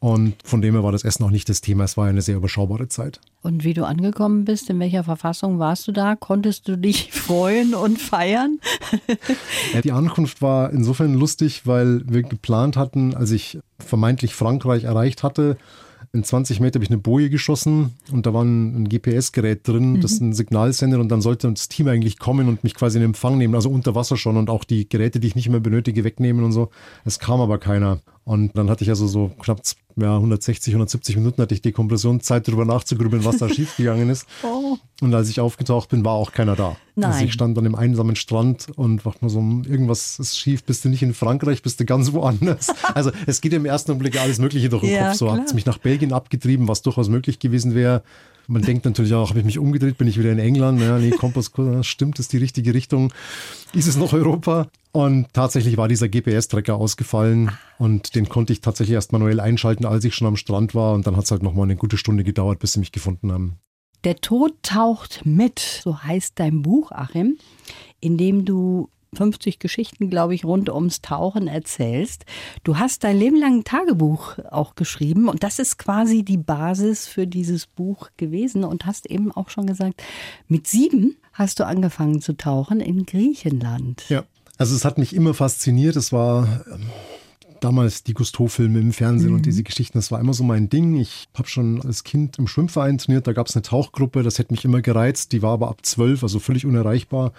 Und 0.00 0.34
von 0.44 0.62
dem 0.62 0.74
her 0.74 0.84
war 0.84 0.92
das 0.92 1.02
Essen 1.02 1.24
auch 1.24 1.30
nicht 1.30 1.48
das 1.48 1.60
Thema. 1.60 1.84
Es 1.84 1.96
war 1.96 2.06
eine 2.06 2.22
sehr 2.22 2.36
überschaubare 2.36 2.88
Zeit. 2.88 3.20
Und 3.42 3.64
wie 3.64 3.74
du 3.74 3.84
angekommen 3.84 4.44
bist, 4.44 4.70
in 4.70 4.78
welcher 4.78 5.02
Verfassung 5.02 5.58
warst 5.58 5.88
du 5.88 5.92
da? 5.92 6.14
Konntest 6.14 6.68
du 6.68 6.76
dich 6.76 7.12
freuen 7.12 7.74
und 7.74 8.00
feiern? 8.00 8.60
Die 9.84 9.92
Ankunft 9.92 10.40
war 10.40 10.70
insofern 10.70 11.14
lustig, 11.14 11.66
weil 11.66 12.02
wir 12.06 12.22
geplant 12.22 12.76
hatten, 12.76 13.14
als 13.14 13.32
ich 13.32 13.58
vermeintlich 13.78 14.34
Frankreich 14.34 14.84
erreicht 14.84 15.22
hatte, 15.22 15.56
in 16.12 16.24
20 16.24 16.60
Meter 16.60 16.76
habe 16.76 16.84
ich 16.84 16.90
eine 16.90 16.98
Boje 16.98 17.28
geschossen 17.28 17.92
und 18.10 18.24
da 18.24 18.32
war 18.32 18.42
ein, 18.42 18.84
ein 18.84 18.88
GPS-Gerät 18.88 19.66
drin, 19.68 19.92
mhm. 19.92 20.00
das 20.00 20.20
ein 20.20 20.32
Signal 20.32 20.72
sendet 20.72 21.00
und 21.00 21.08
dann 21.10 21.20
sollte 21.20 21.50
das 21.50 21.68
Team 21.68 21.88
eigentlich 21.88 22.18
kommen 22.18 22.48
und 22.48 22.64
mich 22.64 22.74
quasi 22.74 22.98
in 22.98 23.04
Empfang 23.04 23.36
nehmen, 23.36 23.54
also 23.54 23.68
unter 23.68 23.94
Wasser 23.94 24.16
schon 24.16 24.36
und 24.36 24.48
auch 24.48 24.64
die 24.64 24.88
Geräte, 24.88 25.20
die 25.20 25.28
ich 25.28 25.36
nicht 25.36 25.50
mehr 25.50 25.60
benötige, 25.60 26.04
wegnehmen 26.04 26.44
und 26.44 26.52
so. 26.52 26.70
Es 27.04 27.18
kam 27.18 27.40
aber 27.40 27.58
keiner. 27.58 28.00
Und 28.28 28.58
dann 28.58 28.68
hatte 28.68 28.84
ich 28.84 28.90
also 28.90 29.06
so 29.06 29.30
knapp 29.40 29.62
ja, 29.96 30.14
160, 30.16 30.74
170 30.74 31.16
Minuten 31.16 31.40
hatte 31.40 31.54
ich 31.54 31.62
Dekompression, 31.62 32.20
Zeit 32.20 32.46
darüber 32.46 32.66
nachzugrübeln, 32.66 33.24
was 33.24 33.38
da 33.38 33.48
schiefgegangen 33.54 34.10
ist. 34.10 34.26
Oh. 34.42 34.76
Und 35.00 35.14
als 35.14 35.30
ich 35.30 35.40
aufgetaucht 35.40 35.88
bin, 35.88 36.04
war 36.04 36.12
auch 36.12 36.32
keiner 36.32 36.54
da. 36.54 36.76
Nein. 36.94 37.10
Also 37.10 37.24
ich 37.24 37.32
stand 37.32 37.56
an 37.56 37.64
dem 37.64 37.74
einsamen 37.74 38.16
Strand 38.16 38.66
und 38.76 39.06
dachte 39.06 39.24
mir 39.24 39.30
so, 39.30 39.40
irgendwas 39.40 40.18
ist 40.18 40.38
schief, 40.38 40.62
bist 40.62 40.84
du 40.84 40.90
nicht 40.90 41.02
in 41.02 41.14
Frankreich, 41.14 41.62
bist 41.62 41.80
du 41.80 41.86
ganz 41.86 42.12
woanders. 42.12 42.68
also 42.94 43.12
es 43.26 43.40
geht 43.40 43.54
im 43.54 43.64
ersten 43.64 43.92
Augenblick 43.92 44.20
alles 44.20 44.38
Mögliche 44.38 44.68
durch 44.68 44.82
den 44.82 44.92
ja, 44.92 45.08
Kopf. 45.08 45.16
So 45.16 45.32
hat 45.32 45.46
es 45.46 45.54
mich 45.54 45.64
nach 45.64 45.78
Belgien 45.78 46.12
abgetrieben, 46.12 46.68
was 46.68 46.82
durchaus 46.82 47.08
möglich 47.08 47.38
gewesen 47.38 47.74
wäre. 47.74 48.02
Man 48.50 48.62
denkt 48.62 48.86
natürlich 48.86 49.12
auch, 49.12 49.28
habe 49.28 49.40
ich 49.40 49.44
mich 49.44 49.58
umgedreht, 49.58 49.98
bin 49.98 50.08
ich 50.08 50.18
wieder 50.18 50.32
in 50.32 50.38
England? 50.38 50.80
Ja, 50.80 50.98
nee, 50.98 51.10
Kompass, 51.10 51.52
stimmt, 51.82 52.18
ist 52.18 52.32
die 52.32 52.38
richtige 52.38 52.72
Richtung. 52.72 53.12
Ist 53.74 53.86
es 53.86 53.98
noch 53.98 54.14
Europa? 54.14 54.68
Und 54.90 55.26
tatsächlich 55.34 55.76
war 55.76 55.86
dieser 55.86 56.08
GPS-Tracker 56.08 56.74
ausgefallen 56.74 57.50
und 57.76 58.14
den 58.14 58.30
konnte 58.30 58.54
ich 58.54 58.62
tatsächlich 58.62 58.94
erst 58.94 59.12
manuell 59.12 59.38
einschalten, 59.38 59.84
als 59.84 60.02
ich 60.04 60.14
schon 60.14 60.26
am 60.26 60.36
Strand 60.36 60.74
war. 60.74 60.94
Und 60.94 61.06
dann 61.06 61.14
hat 61.14 61.24
es 61.24 61.30
halt 61.30 61.42
nochmal 61.42 61.64
eine 61.64 61.76
gute 61.76 61.98
Stunde 61.98 62.24
gedauert, 62.24 62.58
bis 62.58 62.72
sie 62.72 62.80
mich 62.80 62.90
gefunden 62.90 63.30
haben. 63.30 63.58
Der 64.04 64.16
Tod 64.16 64.54
taucht 64.62 65.26
mit, 65.26 65.58
so 65.58 66.02
heißt 66.02 66.32
dein 66.36 66.62
Buch, 66.62 66.90
Achim, 66.90 67.36
in 68.00 68.16
dem 68.16 68.46
du 68.46 68.88
50 69.14 69.58
Geschichten, 69.58 70.10
glaube 70.10 70.34
ich, 70.34 70.44
rund 70.44 70.70
ums 70.70 71.00
Tauchen 71.00 71.48
erzählst. 71.48 72.24
Du 72.64 72.78
hast 72.78 73.04
dein 73.04 73.18
Leben 73.18 73.36
lang 73.36 73.58
ein 73.58 73.64
Tagebuch 73.64 74.38
auch 74.50 74.74
geschrieben 74.74 75.28
und 75.28 75.42
das 75.42 75.58
ist 75.58 75.78
quasi 75.78 76.22
die 76.22 76.36
Basis 76.36 77.06
für 77.06 77.26
dieses 77.26 77.66
Buch 77.66 78.10
gewesen 78.16 78.64
und 78.64 78.86
hast 78.86 79.06
eben 79.06 79.32
auch 79.32 79.50
schon 79.50 79.66
gesagt, 79.66 80.02
mit 80.46 80.66
sieben 80.66 81.16
hast 81.32 81.60
du 81.60 81.66
angefangen 81.66 82.20
zu 82.20 82.36
tauchen 82.36 82.80
in 82.80 83.06
Griechenland. 83.06 84.04
Ja, 84.08 84.24
also 84.58 84.74
es 84.74 84.84
hat 84.84 84.98
mich 84.98 85.14
immer 85.14 85.34
fasziniert. 85.34 85.96
Es 85.96 86.12
war 86.12 86.64
damals 87.60 88.04
die 88.04 88.14
Gusteau-Filme 88.14 88.80
im 88.80 88.92
Fernsehen 88.92 89.30
mhm. 89.30 89.36
und 89.36 89.46
diese 89.46 89.62
Geschichten, 89.62 89.98
das 89.98 90.10
war 90.10 90.20
immer 90.20 90.34
so 90.34 90.44
mein 90.44 90.68
Ding. 90.68 90.96
Ich 90.96 91.28
habe 91.34 91.48
schon 91.48 91.82
als 91.82 92.04
Kind 92.04 92.38
im 92.38 92.46
Schwimmverein 92.46 92.98
trainiert, 92.98 93.26
da 93.26 93.32
gab 93.32 93.48
es 93.48 93.56
eine 93.56 93.62
Tauchgruppe, 93.62 94.22
das 94.22 94.38
hätte 94.38 94.52
mich 94.52 94.64
immer 94.64 94.82
gereizt, 94.82 95.32
die 95.32 95.42
war 95.42 95.52
aber 95.52 95.68
ab 95.68 95.84
zwölf, 95.84 96.22
also 96.22 96.38
völlig 96.38 96.66
unerreichbar. 96.66 97.32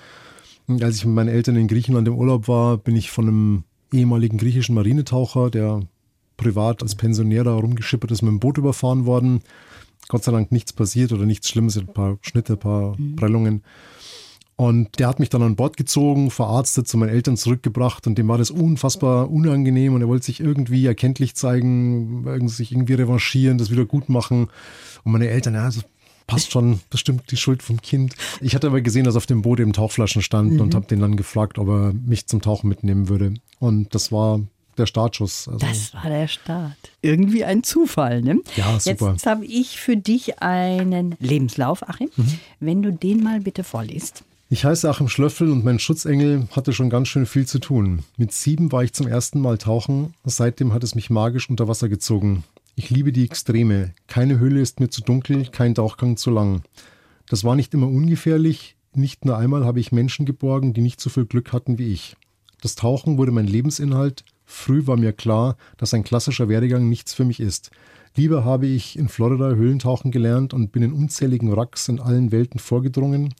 Als 0.81 0.97
ich 0.97 1.05
mit 1.05 1.15
meinen 1.15 1.29
Eltern 1.29 1.55
in 1.55 1.67
Griechenland 1.67 2.07
im 2.07 2.15
Urlaub 2.15 2.47
war, 2.47 2.77
bin 2.77 2.95
ich 2.95 3.09
von 3.09 3.27
einem 3.27 3.63
ehemaligen 3.91 4.37
griechischen 4.37 4.75
Marinetaucher, 4.75 5.49
der 5.49 5.81
privat 6.37 6.83
als 6.83 6.95
Pensionär 6.95 7.43
da 7.43 7.55
rumgeschippert 7.55 8.11
ist, 8.11 8.21
mit 8.21 8.31
dem 8.31 8.39
Boot 8.39 8.57
überfahren 8.57 9.05
worden. 9.05 9.41
Gott 10.07 10.23
sei 10.23 10.31
Dank 10.31 10.51
nichts 10.51 10.73
passiert 10.73 11.11
oder 11.11 11.25
nichts 11.25 11.49
Schlimmes, 11.49 11.77
ein 11.77 11.87
paar 11.87 12.17
Schnitte, 12.21 12.53
ein 12.53 12.59
paar 12.59 12.99
mhm. 12.99 13.15
Prellungen. 13.15 13.63
Und 14.55 14.99
der 14.99 15.07
hat 15.07 15.19
mich 15.19 15.29
dann 15.29 15.41
an 15.41 15.55
Bord 15.55 15.77
gezogen, 15.77 16.31
verarztet, 16.31 16.87
zu 16.87 16.97
meinen 16.97 17.09
Eltern 17.09 17.37
zurückgebracht 17.37 18.05
und 18.07 18.17
dem 18.17 18.27
war 18.27 18.37
das 18.37 18.51
unfassbar 18.51 19.31
unangenehm 19.31 19.93
und 19.93 20.01
er 20.01 20.09
wollte 20.09 20.25
sich 20.25 20.41
irgendwie 20.41 20.85
erkenntlich 20.85 21.33
zeigen, 21.35 22.47
sich 22.49 22.73
irgendwie 22.73 22.95
revanchieren, 22.95 23.57
das 23.57 23.71
wieder 23.71 23.85
gut 23.85 24.09
machen. 24.09 24.49
Und 25.05 25.11
meine 25.13 25.29
Eltern, 25.29 25.53
ja, 25.53 25.65
das 25.65 25.85
passt 26.29 26.51
schon, 26.51 26.79
bestimmt 26.89 27.31
die 27.31 27.37
Schuld 27.37 27.63
vom 27.63 27.81
Kind. 27.81 28.13
Ich 28.41 28.55
hatte 28.55 28.67
aber 28.67 28.81
gesehen, 28.81 29.05
dass 29.05 29.15
auf 29.15 29.25
dem 29.25 29.41
Boot 29.41 29.59
eben 29.59 29.73
Tauchflaschen 29.73 30.21
standen 30.21 30.55
mhm. 30.55 30.61
und 30.61 30.75
habe 30.75 30.85
den 30.85 30.99
dann 30.99 31.17
gefragt, 31.17 31.57
ob 31.57 31.67
er 31.67 31.93
mich 31.93 32.27
zum 32.27 32.41
Tauchen 32.41 32.69
mitnehmen 32.69 33.09
würde. 33.09 33.33
Und 33.59 33.93
das 33.95 34.11
war 34.11 34.41
der 34.77 34.85
Startschuss. 34.85 35.47
Also 35.47 35.59
das 35.65 35.93
war 35.93 36.09
der 36.09 36.27
Start. 36.27 36.77
Irgendwie 37.01 37.43
ein 37.43 37.63
Zufall, 37.63 38.21
ne? 38.21 38.39
Ja, 38.55 38.79
super. 38.79 39.11
Jetzt 39.11 39.25
habe 39.25 39.45
ich 39.45 39.79
für 39.79 39.97
dich 39.97 40.41
einen 40.41 41.15
Lebenslauf, 41.19 41.87
Achim. 41.87 42.09
Mhm. 42.15 42.39
Wenn 42.59 42.81
du 42.81 42.91
den 42.93 43.23
mal 43.23 43.41
bitte 43.41 43.63
vorliest. 43.63 44.23
Ich 44.51 44.65
heiße 44.65 44.89
Achim 44.89 45.09
Schlöffel 45.09 45.51
und 45.51 45.63
mein 45.63 45.77
Schutzengel 45.77 46.47
hatte 46.55 46.73
schon 46.73 46.89
ganz 46.89 47.07
schön 47.07 47.27
viel 47.27 47.45
zu 47.45 47.59
tun. 47.59 48.03
Mit 48.17 48.31
sieben 48.33 48.71
war 48.71 48.83
ich 48.83 48.93
zum 48.93 49.07
ersten 49.07 49.41
Mal 49.41 49.59
tauchen. 49.59 50.15
Seitdem 50.25 50.73
hat 50.73 50.83
es 50.83 50.95
mich 50.95 51.11
magisch 51.11 51.49
unter 51.49 51.67
Wasser 51.67 51.87
gezogen. 51.87 52.43
Ich 52.75 52.89
liebe 52.89 53.11
die 53.11 53.25
Extreme. 53.25 53.93
Keine 54.07 54.39
Höhle 54.39 54.61
ist 54.61 54.79
mir 54.79 54.89
zu 54.89 55.01
dunkel, 55.01 55.47
kein 55.47 55.75
Tauchgang 55.75 56.17
zu 56.17 56.31
lang. 56.31 56.63
Das 57.27 57.43
war 57.43 57.55
nicht 57.55 57.73
immer 57.73 57.87
ungefährlich. 57.87 58.75
Nicht 58.93 59.25
nur 59.25 59.37
einmal 59.37 59.65
habe 59.65 59.79
ich 59.79 59.91
Menschen 59.91 60.25
geborgen, 60.25 60.73
die 60.73 60.81
nicht 60.81 60.99
so 60.99 61.09
viel 61.09 61.25
Glück 61.25 61.53
hatten 61.53 61.77
wie 61.77 61.93
ich. 61.93 62.15
Das 62.61 62.75
Tauchen 62.75 63.17
wurde 63.17 63.31
mein 63.31 63.47
Lebensinhalt. 63.47 64.23
Früh 64.45 64.87
war 64.87 64.97
mir 64.97 65.13
klar, 65.13 65.57
dass 65.77 65.93
ein 65.93 66.03
klassischer 66.03 66.49
Werdegang 66.49 66.89
nichts 66.89 67.13
für 67.13 67.23
mich 67.23 67.39
ist. 67.39 67.69
Lieber 68.15 68.43
habe 68.43 68.65
ich 68.65 68.97
in 68.97 69.07
Florida 69.07 69.49
Höhlentauchen 69.49 70.11
gelernt 70.11 70.53
und 70.53 70.71
bin 70.71 70.81
in 70.81 70.93
unzähligen 70.93 71.51
Wracks 71.51 71.87
in 71.87 71.99
allen 71.99 72.31
Welten 72.31 72.59
vorgedrungen. 72.59 73.35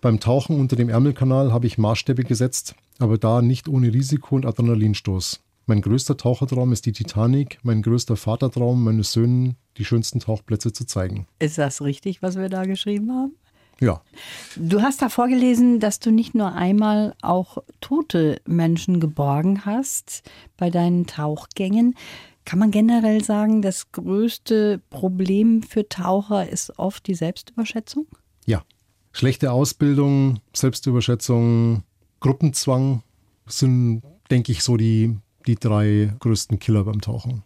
Beim 0.00 0.18
Tauchen 0.18 0.58
unter 0.58 0.76
dem 0.76 0.88
Ärmelkanal 0.88 1.52
habe 1.52 1.66
ich 1.66 1.78
Maßstäbe 1.78 2.24
gesetzt, 2.24 2.74
aber 2.98 3.18
da 3.18 3.40
nicht 3.40 3.68
ohne 3.68 3.92
Risiko 3.94 4.34
und 4.34 4.44
Adrenalinstoß. 4.44 5.40
Mein 5.66 5.80
größter 5.80 6.16
Tauchertraum 6.16 6.72
ist 6.72 6.86
die 6.86 6.92
Titanic, 6.92 7.58
mein 7.62 7.82
größter 7.82 8.16
Vatertraum, 8.16 8.82
meinen 8.82 9.02
Söhnen 9.02 9.56
die 9.76 9.84
schönsten 9.84 10.20
Tauchplätze 10.20 10.72
zu 10.72 10.84
zeigen. 10.84 11.26
Ist 11.38 11.58
das 11.58 11.82
richtig, 11.82 12.20
was 12.20 12.36
wir 12.36 12.48
da 12.48 12.64
geschrieben 12.64 13.12
haben? 13.12 13.36
Ja. 13.80 14.00
Du 14.56 14.80
hast 14.80 15.02
da 15.02 15.08
vorgelesen, 15.08 15.80
dass 15.80 15.98
du 15.98 16.10
nicht 16.10 16.34
nur 16.34 16.52
einmal 16.52 17.14
auch 17.20 17.58
tote 17.80 18.40
Menschen 18.46 19.00
geborgen 19.00 19.64
hast 19.64 20.22
bei 20.56 20.70
deinen 20.70 21.06
Tauchgängen. 21.06 21.96
Kann 22.44 22.58
man 22.58 22.70
generell 22.70 23.22
sagen, 23.22 23.62
das 23.62 23.90
größte 23.92 24.80
Problem 24.90 25.62
für 25.62 25.88
Taucher 25.88 26.48
ist 26.48 26.78
oft 26.78 27.06
die 27.06 27.14
Selbstüberschätzung? 27.14 28.06
Ja. 28.46 28.64
Schlechte 29.12 29.52
Ausbildung, 29.52 30.40
Selbstüberschätzung, 30.54 31.82
Gruppenzwang 32.20 33.02
sind, 33.46 34.02
denke 34.30 34.52
ich, 34.52 34.62
so 34.62 34.76
die, 34.76 35.16
die 35.46 35.56
drei 35.56 36.12
größten 36.20 36.58
Killer 36.58 36.84
beim 36.84 37.00
Tauchen. 37.00 37.42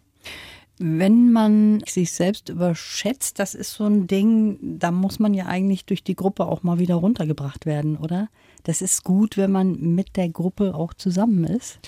Wenn 0.79 1.33
man 1.33 1.81
sich 1.87 2.13
selbst 2.13 2.51
überschätzt, 2.51 3.39
das 3.39 3.55
ist 3.55 3.73
so 3.73 3.85
ein 3.85 4.07
Ding, 4.07 4.59
da 4.79 4.91
muss 4.91 5.19
man 5.19 5.33
ja 5.33 5.47
eigentlich 5.47 5.87
durch 5.87 6.05
die 6.05 6.17
Gruppe 6.17 6.45
auch 6.45 6.63
mal 6.63 6.79
wieder 6.79 6.97
runtergebracht 6.97 7.65
werden, 7.65 7.97
oder? 7.97 8.29
Das 8.65 8.83
ist 8.83 9.03
gut, 9.03 9.39
wenn 9.39 9.53
man 9.53 9.81
mit 9.95 10.17
der 10.17 10.29
Gruppe 10.29 10.75
auch 10.75 10.93
zusammen 10.93 11.45
ist. 11.45 11.79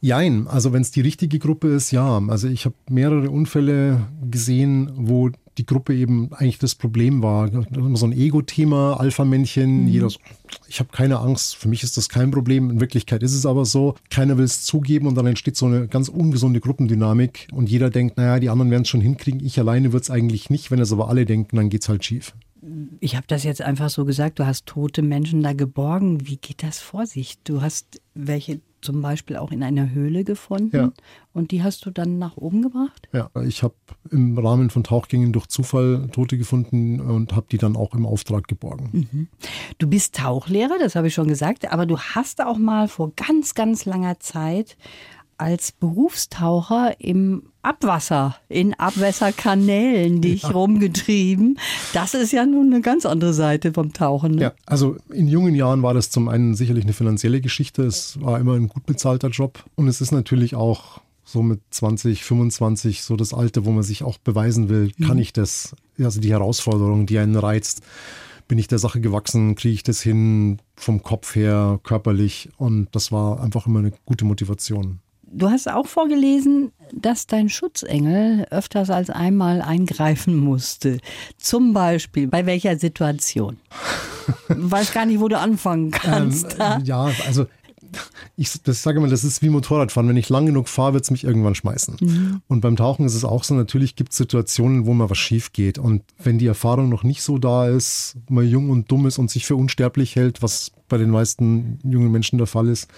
Jein, 0.00 0.46
also 0.46 0.72
wenn 0.72 0.82
es 0.82 0.90
die 0.90 1.00
richtige 1.00 1.38
Gruppe 1.38 1.68
ist, 1.68 1.90
ja. 1.90 2.20
Also 2.28 2.48
ich 2.48 2.64
habe 2.64 2.74
mehrere 2.88 3.30
Unfälle 3.30 4.06
gesehen, 4.30 4.90
wo 4.96 5.30
die 5.58 5.66
Gruppe 5.66 5.94
eben 5.94 6.32
eigentlich 6.32 6.58
das 6.58 6.74
Problem 6.74 7.22
war. 7.22 7.50
So 7.94 8.06
ein 8.06 8.12
Ego-Thema, 8.12 8.98
Alpha-Männchen, 9.00 9.82
mhm. 9.82 9.88
jeder 9.88 10.10
so, 10.10 10.18
ich 10.68 10.80
habe 10.80 10.90
keine 10.92 11.18
Angst, 11.18 11.56
für 11.56 11.68
mich 11.68 11.82
ist 11.82 11.96
das 11.96 12.08
kein 12.08 12.30
Problem. 12.30 12.70
In 12.70 12.80
Wirklichkeit 12.80 13.22
ist 13.22 13.34
es 13.34 13.46
aber 13.46 13.64
so, 13.64 13.94
keiner 14.10 14.36
will 14.38 14.44
es 14.44 14.62
zugeben 14.62 15.06
und 15.06 15.14
dann 15.14 15.26
entsteht 15.26 15.56
so 15.56 15.66
eine 15.66 15.88
ganz 15.88 16.08
ungesunde 16.08 16.60
Gruppendynamik 16.60 17.48
und 17.52 17.68
jeder 17.68 17.90
denkt, 17.90 18.16
naja, 18.16 18.40
die 18.40 18.50
anderen 18.50 18.70
werden 18.70 18.82
es 18.82 18.88
schon 18.88 19.00
hinkriegen, 19.00 19.44
ich 19.44 19.58
alleine 19.58 19.92
wird 19.92 20.04
es 20.04 20.10
eigentlich 20.10 20.50
nicht. 20.50 20.70
Wenn 20.70 20.80
es 20.80 20.92
aber 20.92 21.08
alle 21.08 21.24
denken, 21.24 21.56
dann 21.56 21.70
geht 21.70 21.82
es 21.82 21.88
halt 21.88 22.04
schief. 22.04 22.34
Ich 23.00 23.14
habe 23.14 23.26
das 23.28 23.44
jetzt 23.44 23.60
einfach 23.60 23.90
so 23.90 24.04
gesagt, 24.06 24.38
du 24.38 24.46
hast 24.46 24.64
tote 24.64 25.02
Menschen 25.02 25.42
da 25.42 25.52
geborgen. 25.52 26.26
Wie 26.26 26.38
geht 26.38 26.62
das 26.62 26.78
vor 26.78 27.06
sich? 27.06 27.38
Du 27.44 27.60
hast 27.60 28.00
welche 28.14 28.60
zum 28.84 29.00
Beispiel 29.00 29.36
auch 29.36 29.50
in 29.50 29.62
einer 29.62 29.90
Höhle 29.90 30.24
gefunden 30.24 30.76
ja. 30.76 30.92
und 31.32 31.50
die 31.50 31.62
hast 31.62 31.86
du 31.86 31.90
dann 31.90 32.18
nach 32.18 32.36
oben 32.36 32.62
gebracht? 32.62 33.08
Ja, 33.12 33.30
ich 33.46 33.62
habe 33.62 33.74
im 34.10 34.38
Rahmen 34.38 34.70
von 34.70 34.84
Tauchgängen 34.84 35.32
durch 35.32 35.46
Zufall 35.46 36.08
Tote 36.12 36.38
gefunden 36.38 37.00
und 37.00 37.34
habe 37.34 37.46
die 37.50 37.58
dann 37.58 37.76
auch 37.76 37.94
im 37.94 38.06
Auftrag 38.06 38.46
geborgen. 38.46 39.08
Mhm. 39.10 39.28
Du 39.78 39.88
bist 39.88 40.14
Tauchlehrer, 40.14 40.78
das 40.78 40.94
habe 40.94 41.08
ich 41.08 41.14
schon 41.14 41.28
gesagt, 41.28 41.72
aber 41.72 41.86
du 41.86 41.98
hast 41.98 42.42
auch 42.42 42.58
mal 42.58 42.88
vor 42.88 43.12
ganz, 43.16 43.54
ganz 43.54 43.84
langer 43.86 44.20
Zeit 44.20 44.76
als 45.36 45.72
Berufstaucher 45.72 47.00
im 47.00 47.50
Abwasser, 47.64 48.36
in 48.48 48.74
Abwässerkanälen 48.74 50.20
dich 50.20 50.42
ja. 50.42 50.50
rumgetrieben. 50.50 51.58
Das 51.92 52.14
ist 52.14 52.32
ja 52.32 52.44
nun 52.44 52.72
eine 52.72 52.80
ganz 52.80 53.06
andere 53.06 53.32
Seite 53.32 53.72
vom 53.72 53.92
Tauchen. 53.92 54.32
Ne? 54.32 54.42
Ja, 54.42 54.52
also 54.66 54.96
in 55.10 55.28
jungen 55.28 55.54
Jahren 55.54 55.82
war 55.82 55.94
das 55.94 56.10
zum 56.10 56.28
einen 56.28 56.54
sicherlich 56.54 56.84
eine 56.84 56.92
finanzielle 56.92 57.40
Geschichte. 57.40 57.82
Es 57.82 58.20
war 58.20 58.38
immer 58.38 58.54
ein 58.54 58.68
gut 58.68 58.86
bezahlter 58.86 59.28
Job 59.28 59.64
und 59.76 59.88
es 59.88 60.00
ist 60.00 60.12
natürlich 60.12 60.54
auch 60.54 61.00
so 61.24 61.42
mit 61.42 61.60
20, 61.70 62.22
25 62.22 63.02
so 63.02 63.16
das 63.16 63.32
Alte, 63.32 63.64
wo 63.64 63.72
man 63.72 63.82
sich 63.82 64.02
auch 64.02 64.18
beweisen 64.18 64.68
will, 64.68 64.92
kann 65.02 65.16
mhm. 65.16 65.22
ich 65.22 65.32
das? 65.32 65.74
Also 65.98 66.20
die 66.20 66.30
Herausforderung, 66.30 67.06
die 67.06 67.18
einen 67.18 67.36
reizt. 67.36 67.82
Bin 68.46 68.58
ich 68.58 68.68
der 68.68 68.78
Sache 68.78 69.00
gewachsen? 69.00 69.54
Kriege 69.54 69.74
ich 69.74 69.82
das 69.82 70.02
hin 70.02 70.58
vom 70.76 71.02
Kopf 71.02 71.34
her, 71.34 71.80
körperlich? 71.82 72.50
Und 72.58 72.88
das 72.92 73.10
war 73.10 73.42
einfach 73.42 73.66
immer 73.66 73.78
eine 73.78 73.92
gute 74.04 74.26
Motivation. 74.26 75.00
Du 75.36 75.50
hast 75.50 75.68
auch 75.68 75.86
vorgelesen, 75.86 76.70
dass 76.92 77.26
dein 77.26 77.48
Schutzengel 77.48 78.46
öfters 78.50 78.88
als 78.88 79.10
einmal 79.10 79.62
eingreifen 79.62 80.36
musste. 80.36 80.98
Zum 81.38 81.72
Beispiel 81.72 82.28
bei 82.28 82.46
welcher 82.46 82.78
Situation? 82.78 83.56
Weiß 84.48 84.92
gar 84.92 85.06
nicht, 85.06 85.18
wo 85.18 85.26
du 85.26 85.38
anfangen 85.38 85.90
kannst. 85.90 86.56
Ähm, 86.60 86.84
ja, 86.84 87.10
also 87.26 87.46
ich 88.36 88.50
das 88.62 88.82
sage 88.82 89.00
mal, 89.00 89.10
das 89.10 89.24
ist 89.24 89.42
wie 89.42 89.48
Motorradfahren. 89.48 90.08
Wenn 90.08 90.16
ich 90.16 90.28
lang 90.28 90.46
genug 90.46 90.68
fahre, 90.68 90.94
wird 90.94 91.04
es 91.04 91.10
mich 91.10 91.24
irgendwann 91.24 91.54
schmeißen. 91.54 91.96
Mhm. 92.00 92.42
Und 92.46 92.60
beim 92.60 92.76
Tauchen 92.76 93.04
ist 93.04 93.14
es 93.14 93.24
auch 93.24 93.44
so, 93.44 93.54
natürlich 93.54 93.96
gibt 93.96 94.12
es 94.12 94.18
Situationen, 94.18 94.86
wo 94.86 94.94
mal 94.94 95.10
was 95.10 95.18
schief 95.18 95.52
geht. 95.52 95.78
Und 95.78 96.02
wenn 96.22 96.38
die 96.38 96.46
Erfahrung 96.46 96.88
noch 96.88 97.02
nicht 97.02 97.22
so 97.22 97.38
da 97.38 97.68
ist, 97.68 98.16
man 98.28 98.48
jung 98.48 98.70
und 98.70 98.90
dumm 98.90 99.06
ist 99.06 99.18
und 99.18 99.30
sich 99.30 99.46
für 99.46 99.56
unsterblich 99.56 100.16
hält, 100.16 100.42
was 100.42 100.72
bei 100.88 100.98
den 100.98 101.10
meisten 101.10 101.78
jungen 101.82 102.10
Menschen 102.12 102.38
der 102.38 102.46
Fall 102.46 102.68
ist, 102.68 102.88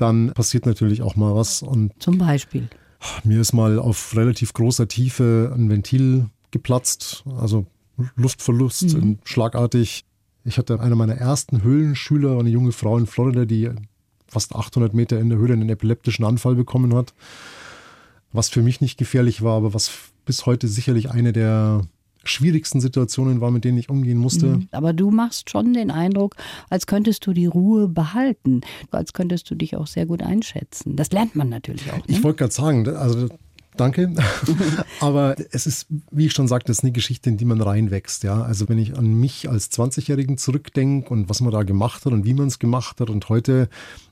dann 0.00 0.32
passiert 0.32 0.66
natürlich 0.66 1.02
auch 1.02 1.16
mal 1.16 1.34
was. 1.34 1.62
Und 1.62 1.92
Zum 1.98 2.18
Beispiel? 2.18 2.68
Mir 3.24 3.40
ist 3.40 3.52
mal 3.52 3.78
auf 3.78 4.14
relativ 4.16 4.52
großer 4.52 4.88
Tiefe 4.88 5.52
ein 5.54 5.70
Ventil 5.70 6.26
geplatzt, 6.50 7.24
also 7.38 7.66
Luftverlust, 8.16 8.94
mhm. 8.94 9.18
schlagartig. 9.24 10.04
Ich 10.44 10.58
hatte 10.58 10.80
einer 10.80 10.96
meiner 10.96 11.14
ersten 11.14 11.62
Höhlenschüler, 11.62 12.38
eine 12.38 12.50
junge 12.50 12.72
Frau 12.72 12.98
in 12.98 13.06
Florida, 13.06 13.44
die 13.44 13.70
fast 14.26 14.54
800 14.54 14.94
Meter 14.94 15.18
in 15.18 15.28
der 15.28 15.38
Höhle 15.38 15.54
einen 15.54 15.68
epileptischen 15.68 16.24
Anfall 16.24 16.54
bekommen 16.54 16.94
hat. 16.94 17.14
Was 18.32 18.48
für 18.48 18.62
mich 18.62 18.80
nicht 18.80 18.96
gefährlich 18.96 19.42
war, 19.42 19.56
aber 19.56 19.74
was 19.74 19.90
bis 20.24 20.46
heute 20.46 20.68
sicherlich 20.68 21.10
eine 21.10 21.32
der 21.32 21.82
schwierigsten 22.24 22.80
Situationen 22.80 23.40
war, 23.40 23.50
mit 23.50 23.64
denen 23.64 23.78
ich 23.78 23.88
umgehen 23.88 24.18
musste. 24.18 24.46
Mhm. 24.46 24.68
Aber 24.72 24.92
du 24.92 25.10
machst 25.10 25.50
schon 25.50 25.72
den 25.72 25.90
Eindruck, 25.90 26.36
als 26.68 26.86
könntest 26.86 27.26
du 27.26 27.32
die 27.32 27.46
Ruhe 27.46 27.88
behalten, 27.88 28.60
als 28.90 29.12
könntest 29.12 29.50
du 29.50 29.54
dich 29.54 29.76
auch 29.76 29.86
sehr 29.86 30.06
gut 30.06 30.22
einschätzen. 30.22 30.96
Das 30.96 31.10
lernt 31.10 31.36
man 31.36 31.48
natürlich 31.48 31.90
auch. 31.92 31.98
Ne? 31.98 32.04
Ich 32.08 32.22
wollte 32.22 32.38
gerade 32.38 32.52
sagen, 32.52 32.88
also 32.88 33.28
Danke. 33.76 34.12
Aber 35.00 35.36
es 35.52 35.66
ist, 35.66 35.86
wie 36.10 36.26
ich 36.26 36.32
schon 36.32 36.48
sagte, 36.48 36.70
es 36.70 36.78
ist 36.78 36.84
eine 36.84 36.92
Geschichte, 36.92 37.30
in 37.30 37.36
die 37.36 37.44
man 37.44 37.60
reinwächst. 37.62 38.24
Ja? 38.24 38.42
Also 38.42 38.68
wenn 38.68 38.78
ich 38.78 38.98
an 38.98 39.14
mich 39.14 39.48
als 39.48 39.70
20-Jährigen 39.70 40.36
zurückdenke 40.36 41.08
und 41.08 41.30
was 41.30 41.40
man 41.40 41.52
da 41.52 41.62
gemacht 41.62 42.04
hat 42.04 42.12
und 42.12 42.24
wie 42.24 42.34
man 42.34 42.48
es 42.48 42.58
gemacht 42.58 43.00
hat 43.00 43.08
und 43.08 43.28
heute, 43.28 43.68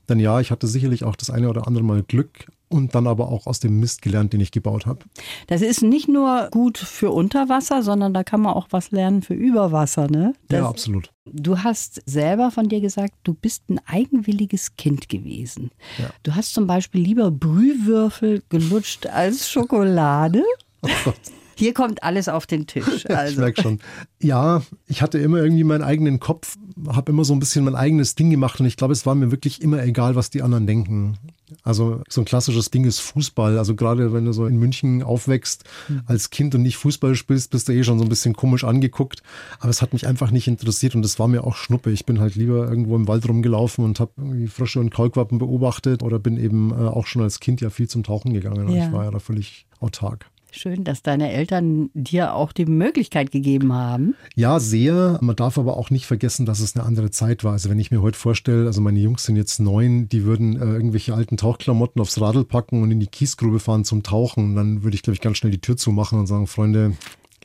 dann 0.07 0.19
ja, 0.19 0.39
ich 0.39 0.49
hatte 0.49 0.65
sicherlich 0.65 1.03
auch 1.03 1.15
das 1.15 1.29
eine 1.29 1.49
oder 1.49 1.67
andere 1.67 1.83
Mal 1.83 2.03
Glück. 2.03 2.47
Und 2.69 2.95
dann 2.95 3.07
aber 3.07 3.29
auch 3.29 3.47
aus 3.47 3.59
dem 3.59 3.79
Mist 3.79 4.01
gelernt, 4.01 4.33
den 4.33 4.39
ich 4.39 4.51
gebaut 4.51 4.85
habe. 4.85 4.99
Das 5.47 5.61
ist 5.61 5.81
nicht 5.81 6.07
nur 6.07 6.49
gut 6.51 6.77
für 6.77 7.11
Unterwasser, 7.11 7.83
sondern 7.83 8.13
da 8.13 8.23
kann 8.23 8.41
man 8.41 8.53
auch 8.53 8.67
was 8.69 8.91
lernen 8.91 9.21
für 9.21 9.33
Überwasser, 9.33 10.07
ne? 10.07 10.33
Das, 10.47 10.59
ja, 10.59 10.69
absolut. 10.69 11.11
Du 11.25 11.59
hast 11.59 12.01
selber 12.05 12.51
von 12.51 12.69
dir 12.69 12.81
gesagt, 12.81 13.13
du 13.23 13.33
bist 13.33 13.69
ein 13.69 13.79
eigenwilliges 13.85 14.75
Kind 14.75 15.09
gewesen. 15.09 15.71
Ja. 15.97 16.09
Du 16.23 16.35
hast 16.35 16.53
zum 16.53 16.67
Beispiel 16.67 17.01
lieber 17.01 17.31
Brühwürfel 17.31 18.43
gelutscht 18.49 19.07
als 19.07 19.49
Schokolade. 19.49 20.43
Oh 20.81 20.87
Gott. 21.03 21.19
Hier 21.59 21.73
kommt 21.73 22.03
alles 22.03 22.29
auf 22.29 22.47
den 22.47 22.67
Tisch. 22.67 23.05
Also. 23.09 23.33
Ich 23.33 23.37
merke 23.37 23.61
schon. 23.61 23.79
Ja, 24.21 24.61
ich 24.87 25.01
hatte 25.01 25.17
immer 25.17 25.39
irgendwie 25.39 25.65
meinen 25.65 25.83
eigenen 25.83 26.21
Kopf, 26.21 26.55
habe 26.87 27.11
immer 27.11 27.25
so 27.25 27.33
ein 27.33 27.39
bisschen 27.39 27.65
mein 27.65 27.75
eigenes 27.75 28.15
Ding 28.15 28.29
gemacht 28.29 28.61
und 28.61 28.65
ich 28.65 28.77
glaube, 28.77 28.93
es 28.93 29.05
war 29.05 29.13
mir 29.13 29.29
wirklich 29.29 29.61
immer 29.61 29.83
egal, 29.83 30.15
was 30.15 30.29
die 30.29 30.41
anderen 30.41 30.67
denken. 30.67 31.17
Also 31.63 32.01
so 32.09 32.21
ein 32.21 32.25
klassisches 32.25 32.71
Ding 32.71 32.85
ist 32.85 32.99
Fußball. 32.99 33.57
Also 33.57 33.75
gerade 33.75 34.13
wenn 34.13 34.25
du 34.25 34.31
so 34.33 34.45
in 34.45 34.57
München 34.57 35.03
aufwächst 35.03 35.63
Hm. 35.87 36.01
als 36.05 36.29
Kind 36.29 36.55
und 36.55 36.61
nicht 36.61 36.77
Fußball 36.77 37.15
spielst, 37.15 37.51
bist 37.51 37.67
du 37.67 37.73
eh 37.73 37.83
schon 37.83 37.97
so 37.99 38.05
ein 38.05 38.09
bisschen 38.09 38.33
komisch 38.35 38.63
angeguckt. 38.63 39.21
Aber 39.59 39.69
es 39.69 39.81
hat 39.81 39.93
mich 39.93 40.07
einfach 40.07 40.31
nicht 40.31 40.47
interessiert 40.47 40.95
und 40.95 41.05
es 41.05 41.19
war 41.19 41.27
mir 41.27 41.43
auch 41.43 41.55
Schnuppe. 41.55 41.91
Ich 41.91 42.05
bin 42.05 42.19
halt 42.19 42.35
lieber 42.35 42.67
irgendwo 42.67 42.95
im 42.95 43.07
Wald 43.07 43.27
rumgelaufen 43.27 43.83
und 43.85 43.99
habe 43.99 44.11
irgendwie 44.17 44.47
Frösche 44.47 44.79
und 44.79 44.89
Kaulquappen 44.91 45.37
beobachtet 45.37 46.03
oder 46.03 46.19
bin 46.19 46.37
eben 46.37 46.71
äh, 46.71 46.75
auch 46.75 47.07
schon 47.07 47.21
als 47.21 47.39
Kind 47.39 47.61
ja 47.61 47.69
viel 47.69 47.87
zum 47.87 48.03
Tauchen 48.03 48.33
gegangen. 48.33 48.69
Ja. 48.69 48.87
Ich 48.87 48.93
war 48.93 49.05
ja 49.05 49.11
da 49.11 49.19
völlig 49.19 49.65
autark. 49.79 50.25
Schön, 50.61 50.83
dass 50.83 51.01
deine 51.01 51.31
Eltern 51.31 51.89
dir 51.93 52.33
auch 52.33 52.51
die 52.51 52.65
Möglichkeit 52.65 53.31
gegeben 53.31 53.71
haben. 53.71 54.15
Ja, 54.35 54.59
sehr. 54.59 55.17
Man 55.21 55.37
darf 55.37 55.57
aber 55.57 55.77
auch 55.77 55.89
nicht 55.89 56.05
vergessen, 56.05 56.45
dass 56.45 56.59
es 56.59 56.75
eine 56.75 56.83
andere 56.83 57.11
Zeit 57.11 57.45
war. 57.45 57.53
Also 57.53 57.69
wenn 57.69 57.79
ich 57.79 57.91
mir 57.91 58.01
heute 58.01 58.19
vorstelle, 58.19 58.65
also 58.65 58.81
meine 58.81 58.99
Jungs 58.99 59.23
sind 59.23 59.37
jetzt 59.37 59.61
neun, 59.61 60.09
die 60.09 60.25
würden 60.25 60.57
äh, 60.57 60.65
irgendwelche 60.65 61.13
alten 61.13 61.37
Tauchklamotten 61.37 62.01
aufs 62.01 62.19
Radl 62.19 62.43
packen 62.43 62.83
und 62.83 62.91
in 62.91 62.99
die 62.99 63.07
Kiesgrube 63.07 63.61
fahren 63.61 63.85
zum 63.85 64.03
Tauchen, 64.03 64.57
dann 64.57 64.83
würde 64.83 64.95
ich, 64.95 65.01
glaube 65.01 65.13
ich, 65.13 65.21
ganz 65.21 65.37
schnell 65.37 65.53
die 65.53 65.61
Tür 65.61 65.77
zumachen 65.77 66.19
und 66.19 66.27
sagen, 66.27 66.45
Freunde, 66.45 66.91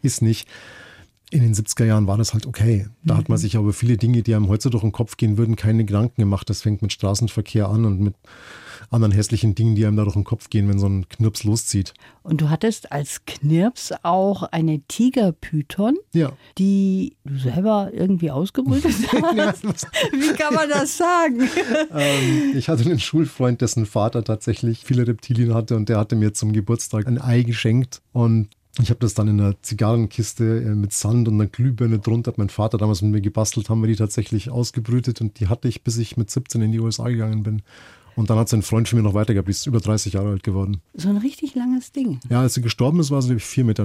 ist 0.02 0.20
nicht. 0.20 0.48
In 1.34 1.42
den 1.42 1.52
70er 1.52 1.84
Jahren 1.84 2.06
war 2.06 2.16
das 2.16 2.32
halt 2.32 2.46
okay. 2.46 2.86
Da 3.02 3.16
hat 3.16 3.28
man 3.28 3.38
sich 3.38 3.56
aber 3.56 3.72
viele 3.72 3.96
Dinge, 3.96 4.22
die 4.22 4.36
einem 4.36 4.46
heute 4.46 4.70
durch 4.70 4.82
den 4.84 4.92
Kopf 4.92 5.16
gehen 5.16 5.36
würden, 5.36 5.56
keine 5.56 5.84
Gedanken 5.84 6.20
gemacht. 6.22 6.48
Das 6.48 6.62
fängt 6.62 6.80
mit 6.80 6.92
Straßenverkehr 6.92 7.68
an 7.68 7.84
und 7.84 7.98
mit 7.98 8.14
anderen 8.90 9.10
hässlichen 9.10 9.56
Dingen, 9.56 9.74
die 9.74 9.84
einem 9.84 9.96
da 9.96 10.04
durch 10.04 10.14
den 10.14 10.22
Kopf 10.22 10.48
gehen, 10.48 10.68
wenn 10.68 10.78
so 10.78 10.86
ein 10.86 11.08
Knirps 11.08 11.42
loszieht. 11.42 11.92
Und 12.22 12.40
du 12.40 12.50
hattest 12.50 12.92
als 12.92 13.22
Knirps 13.26 13.92
auch 14.04 14.44
eine 14.44 14.82
Tigerpython, 14.86 15.96
Ja. 16.12 16.30
die 16.56 17.16
du 17.24 17.36
selber 17.36 17.90
irgendwie 17.92 18.30
ausgebrütet 18.30 18.94
hast. 19.12 19.64
Wie 20.12 20.36
kann 20.36 20.54
man 20.54 20.68
das 20.68 20.96
sagen? 20.96 21.40
Ähm, 21.96 22.52
ich 22.56 22.68
hatte 22.68 22.84
einen 22.84 23.00
Schulfreund, 23.00 23.60
dessen 23.60 23.86
Vater 23.86 24.22
tatsächlich 24.22 24.84
viele 24.84 25.06
Reptilien 25.06 25.52
hatte 25.54 25.74
und 25.74 25.88
der 25.88 25.98
hatte 25.98 26.14
mir 26.14 26.32
zum 26.32 26.52
Geburtstag 26.52 27.08
ein 27.08 27.20
Ei 27.20 27.42
geschenkt 27.42 28.02
und 28.12 28.48
ich 28.82 28.90
habe 28.90 29.00
das 29.00 29.14
dann 29.14 29.28
in 29.28 29.40
einer 29.40 29.60
Zigarrenkiste 29.62 30.62
äh, 30.62 30.74
mit 30.74 30.92
Sand 30.92 31.28
und 31.28 31.34
einer 31.34 31.46
Glühbirne 31.46 31.98
drunter, 31.98 32.32
hat 32.32 32.38
mein 32.38 32.48
Vater 32.48 32.78
damals 32.78 33.02
mit 33.02 33.12
mir 33.12 33.20
gebastelt, 33.20 33.68
haben 33.68 33.80
wir 33.82 33.88
die 33.88 33.96
tatsächlich 33.96 34.50
ausgebrütet 34.50 35.20
und 35.20 35.38
die 35.38 35.48
hatte 35.48 35.68
ich, 35.68 35.84
bis 35.84 35.98
ich 35.98 36.16
mit 36.16 36.30
17 36.30 36.60
in 36.62 36.72
die 36.72 36.80
USA 36.80 37.08
gegangen 37.08 37.42
bin. 37.42 37.62
Und 38.16 38.30
dann 38.30 38.38
hat 38.38 38.48
sein 38.48 38.62
Freund 38.62 38.88
für 38.88 38.96
mich 38.96 39.04
noch 39.04 39.14
weitergehabt, 39.14 39.48
die 39.48 39.52
ist 39.52 39.66
über 39.66 39.80
30 39.80 40.14
Jahre 40.14 40.30
alt 40.30 40.42
geworden. 40.42 40.80
So 40.94 41.08
ein 41.08 41.16
richtig 41.16 41.54
langes 41.54 41.92
Ding. 41.92 42.20
Ja, 42.30 42.40
als 42.40 42.54
sie 42.54 42.62
gestorben 42.62 43.00
ist, 43.00 43.10
war 43.10 43.22
sie 43.22 43.34
4,90 43.34 43.64
Meter. 43.64 43.84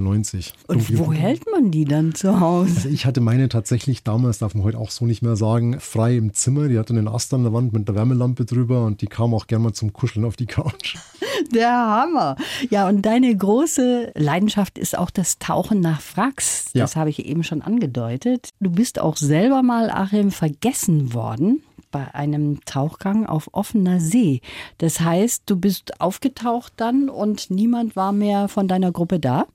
Und 0.67 0.97
wo 0.97 1.11
hält 1.11 1.43
man 1.51 1.71
die 1.71 1.85
dann 1.85 2.13
zu 2.13 2.39
Hause? 2.39 2.73
Also 2.75 2.89
ich 2.89 3.05
hatte 3.05 3.21
meine 3.21 3.49
tatsächlich 3.49 4.03
damals, 4.03 4.39
darf 4.39 4.53
man 4.53 4.63
heute 4.63 4.77
auch 4.77 4.91
so 4.91 5.05
nicht 5.05 5.21
mehr 5.21 5.35
sagen, 5.35 5.79
frei 5.79 6.17
im 6.17 6.33
Zimmer. 6.33 6.67
Die 6.67 6.77
hatte 6.77 6.93
einen 6.93 7.07
Ast 7.07 7.33
an 7.33 7.43
der 7.43 7.53
Wand 7.53 7.73
mit 7.73 7.87
der 7.87 7.95
Wärmelampe 7.95 8.45
drüber 8.45 8.85
und 8.85 9.01
die 9.01 9.07
kam 9.07 9.33
auch 9.33 9.47
gerne 9.47 9.65
mal 9.65 9.73
zum 9.73 9.93
Kuscheln 9.93 10.25
auf 10.25 10.35
die 10.35 10.45
Couch. 10.45 10.97
Der 11.53 11.71
Hammer. 11.71 12.35
Ja, 12.69 12.87
und 12.89 13.03
deine 13.03 13.35
große 13.35 14.11
Leidenschaft 14.15 14.77
ist 14.77 14.97
auch 14.97 15.09
das 15.09 15.39
Tauchen 15.39 15.79
nach 15.79 16.01
Wracks. 16.15 16.65
Ja. 16.73 16.83
Das 16.83 16.95
habe 16.95 17.09
ich 17.09 17.25
eben 17.25 17.43
schon 17.43 17.61
angedeutet. 17.61 18.49
Du 18.59 18.69
bist 18.69 18.99
auch 18.99 19.15
selber 19.15 19.63
mal, 19.63 19.89
Achim, 19.89 20.31
vergessen 20.31 21.13
worden 21.13 21.63
bei 21.91 22.13
einem 22.13 22.63
Tauchgang 22.65 23.25
auf 23.25 23.49
offener 23.51 23.99
See. 23.99 24.41
Das 24.77 24.99
heißt, 24.99 25.43
du 25.45 25.55
bist 25.55 25.99
aufgetaucht 26.01 26.73
dann 26.77 27.09
und 27.09 27.49
niemand 27.49 27.95
war 27.95 28.11
mehr 28.11 28.47
von 28.47 28.67
deiner 28.67 28.91
Gruppe 28.91 29.19
da? 29.19 29.47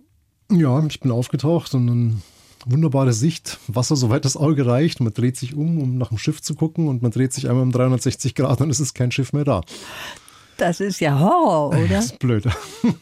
Ja, 0.50 0.84
ich 0.86 1.00
bin 1.00 1.10
aufgetaucht 1.10 1.74
und 1.74 1.88
eine 1.88 2.14
wunderbare 2.66 3.12
Sicht. 3.12 3.58
Wasser, 3.68 3.96
soweit 3.96 4.24
das 4.24 4.36
Auge 4.36 4.66
reicht. 4.66 5.00
Man 5.00 5.12
dreht 5.12 5.36
sich 5.36 5.54
um, 5.54 5.80
um 5.80 5.98
nach 5.98 6.08
dem 6.08 6.18
Schiff 6.18 6.42
zu 6.42 6.54
gucken 6.54 6.88
und 6.88 7.02
man 7.02 7.10
dreht 7.10 7.32
sich 7.32 7.48
einmal 7.48 7.62
um 7.62 7.72
360 7.72 8.34
Grad 8.34 8.60
und 8.60 8.70
es 8.70 8.80
ist 8.80 8.94
kein 8.94 9.10
Schiff 9.10 9.32
mehr 9.32 9.44
da. 9.44 9.62
Das 10.56 10.80
ist 10.80 11.00
ja 11.00 11.18
Horror, 11.18 11.68
oder? 11.68 11.86
Das 11.88 12.06
ist 12.06 12.18
blöd. 12.18 12.44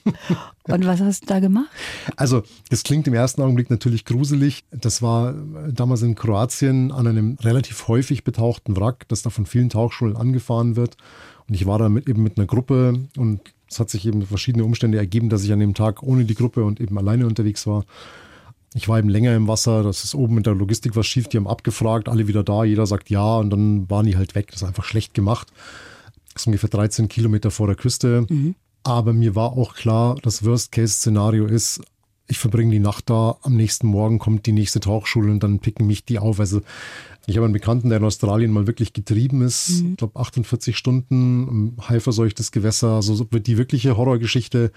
Und 0.68 0.86
was 0.86 1.00
hast 1.00 1.22
du 1.22 1.26
da 1.26 1.40
gemacht? 1.40 1.68
Also, 2.16 2.44
das 2.70 2.84
klingt 2.84 3.08
im 3.08 3.14
ersten 3.14 3.42
Augenblick 3.42 3.68
natürlich 3.68 4.04
gruselig. 4.04 4.64
Das 4.70 5.02
war 5.02 5.34
damals 5.68 6.02
in 6.02 6.14
Kroatien 6.14 6.92
an 6.92 7.06
einem 7.06 7.36
relativ 7.40 7.88
häufig 7.88 8.22
betauchten 8.22 8.76
Wrack, 8.76 9.08
das 9.08 9.22
da 9.22 9.30
von 9.30 9.44
vielen 9.44 9.70
Tauchschulen 9.70 10.16
angefahren 10.16 10.76
wird. 10.76 10.96
Und 11.48 11.54
ich 11.54 11.66
war 11.66 11.78
da 11.78 11.88
mit, 11.88 12.08
eben 12.08 12.22
mit 12.22 12.38
einer 12.38 12.46
Gruppe 12.46 13.00
und 13.16 13.40
es 13.68 13.80
hat 13.80 13.90
sich 13.90 14.06
eben 14.06 14.22
verschiedene 14.22 14.64
Umstände 14.64 14.98
ergeben, 14.98 15.30
dass 15.30 15.42
ich 15.42 15.52
an 15.52 15.58
dem 15.58 15.74
Tag 15.74 16.02
ohne 16.02 16.24
die 16.24 16.34
Gruppe 16.34 16.64
und 16.64 16.80
eben 16.80 16.96
alleine 16.98 17.26
unterwegs 17.26 17.66
war. 17.66 17.84
Ich 18.74 18.88
war 18.88 18.98
eben 18.98 19.08
länger 19.08 19.34
im 19.34 19.48
Wasser, 19.48 19.82
das 19.82 20.04
ist 20.04 20.14
oben 20.14 20.34
mit 20.34 20.46
der 20.46 20.54
Logistik 20.54 20.96
was 20.96 21.06
schief, 21.06 21.28
die 21.28 21.36
haben 21.36 21.48
abgefragt, 21.48 22.08
alle 22.08 22.26
wieder 22.28 22.42
da, 22.42 22.64
jeder 22.64 22.86
sagt 22.86 23.10
ja 23.10 23.36
und 23.36 23.50
dann 23.50 23.90
waren 23.90 24.06
die 24.06 24.16
halt 24.16 24.34
weg. 24.34 24.48
Das 24.50 24.62
ist 24.62 24.68
einfach 24.68 24.84
schlecht 24.84 25.14
gemacht. 25.14 25.48
Das 26.32 26.42
ist 26.42 26.46
ungefähr 26.46 26.70
13 26.70 27.08
Kilometer 27.08 27.50
vor 27.50 27.66
der 27.66 27.76
Küste. 27.76 28.26
Aber 28.84 29.12
mir 29.12 29.34
war 29.34 29.52
auch 29.52 29.74
klar, 29.74 30.16
das 30.22 30.44
Worst-Case-Szenario 30.44 31.46
ist, 31.46 31.82
ich 32.28 32.38
verbringe 32.38 32.70
die 32.70 32.78
Nacht 32.78 33.10
da, 33.10 33.36
am 33.42 33.56
nächsten 33.56 33.86
Morgen 33.86 34.18
kommt 34.18 34.46
die 34.46 34.52
nächste 34.52 34.80
Tauchschule 34.80 35.30
und 35.30 35.42
dann 35.42 35.58
picken 35.58 35.86
mich 35.86 36.04
die 36.04 36.18
auf. 36.18 36.40
Also 36.40 36.62
ich 37.26 37.36
habe 37.36 37.44
einen 37.44 37.52
Bekannten, 37.52 37.90
der 37.90 37.98
in 37.98 38.04
Australien 38.04 38.50
mal 38.50 38.66
wirklich 38.66 38.92
getrieben 38.92 39.42
ist, 39.42 39.82
ich 39.90 39.96
glaube 39.98 40.18
48 40.18 40.76
Stunden, 40.76 41.48
im 41.48 41.88
haiverseuchtes 41.88 42.50
Gewässer, 42.50 42.94
also 42.94 43.14
so 43.14 43.26
wird 43.30 43.46
die 43.46 43.58
wirkliche 43.58 43.96
Horrorgeschichte. 43.96 44.72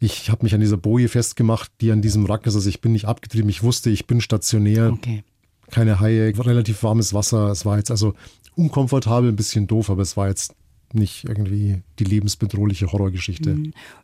Ich 0.00 0.28
habe 0.30 0.44
mich 0.44 0.54
an 0.54 0.60
dieser 0.60 0.76
Boje 0.76 1.08
festgemacht, 1.08 1.70
die 1.80 1.92
an 1.92 2.02
diesem 2.02 2.28
Wrack 2.28 2.46
ist. 2.46 2.54
Also 2.54 2.68
ich 2.68 2.80
bin 2.82 2.92
nicht 2.92 3.06
abgetrieben, 3.06 3.48
ich 3.48 3.62
wusste, 3.62 3.88
ich 3.88 4.06
bin 4.06 4.20
stationär 4.20 4.92
Okay. 4.92 5.24
keine 5.70 6.00
Haie, 6.00 6.34
relativ 6.36 6.82
warmes 6.82 7.14
Wasser. 7.14 7.50
Es 7.50 7.64
war 7.64 7.78
jetzt 7.78 7.90
also 7.90 8.14
unkomfortabel, 8.56 9.30
ein 9.30 9.36
bisschen 9.36 9.66
doof, 9.66 9.90
aber 9.90 10.02
es 10.02 10.16
war 10.16 10.28
jetzt 10.28 10.54
nicht 10.92 11.24
irgendwie 11.24 11.82
die 11.98 12.04
lebensbedrohliche 12.04 12.90
Horrorgeschichte. 12.92 13.56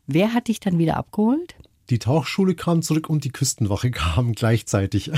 Wer 0.07 0.35
hat 0.35 0.49
dich 0.49 0.61
dann 0.61 0.79
wieder 0.79 0.97
abgeholt? 0.97 1.55
Die 1.91 1.99
Tauchschule 1.99 2.55
kam 2.55 2.81
zurück 2.83 3.11
und 3.11 3.25
die 3.25 3.31
Küstenwache 3.31 3.91
kam 3.93 4.33
gleichzeitig. 4.33 5.11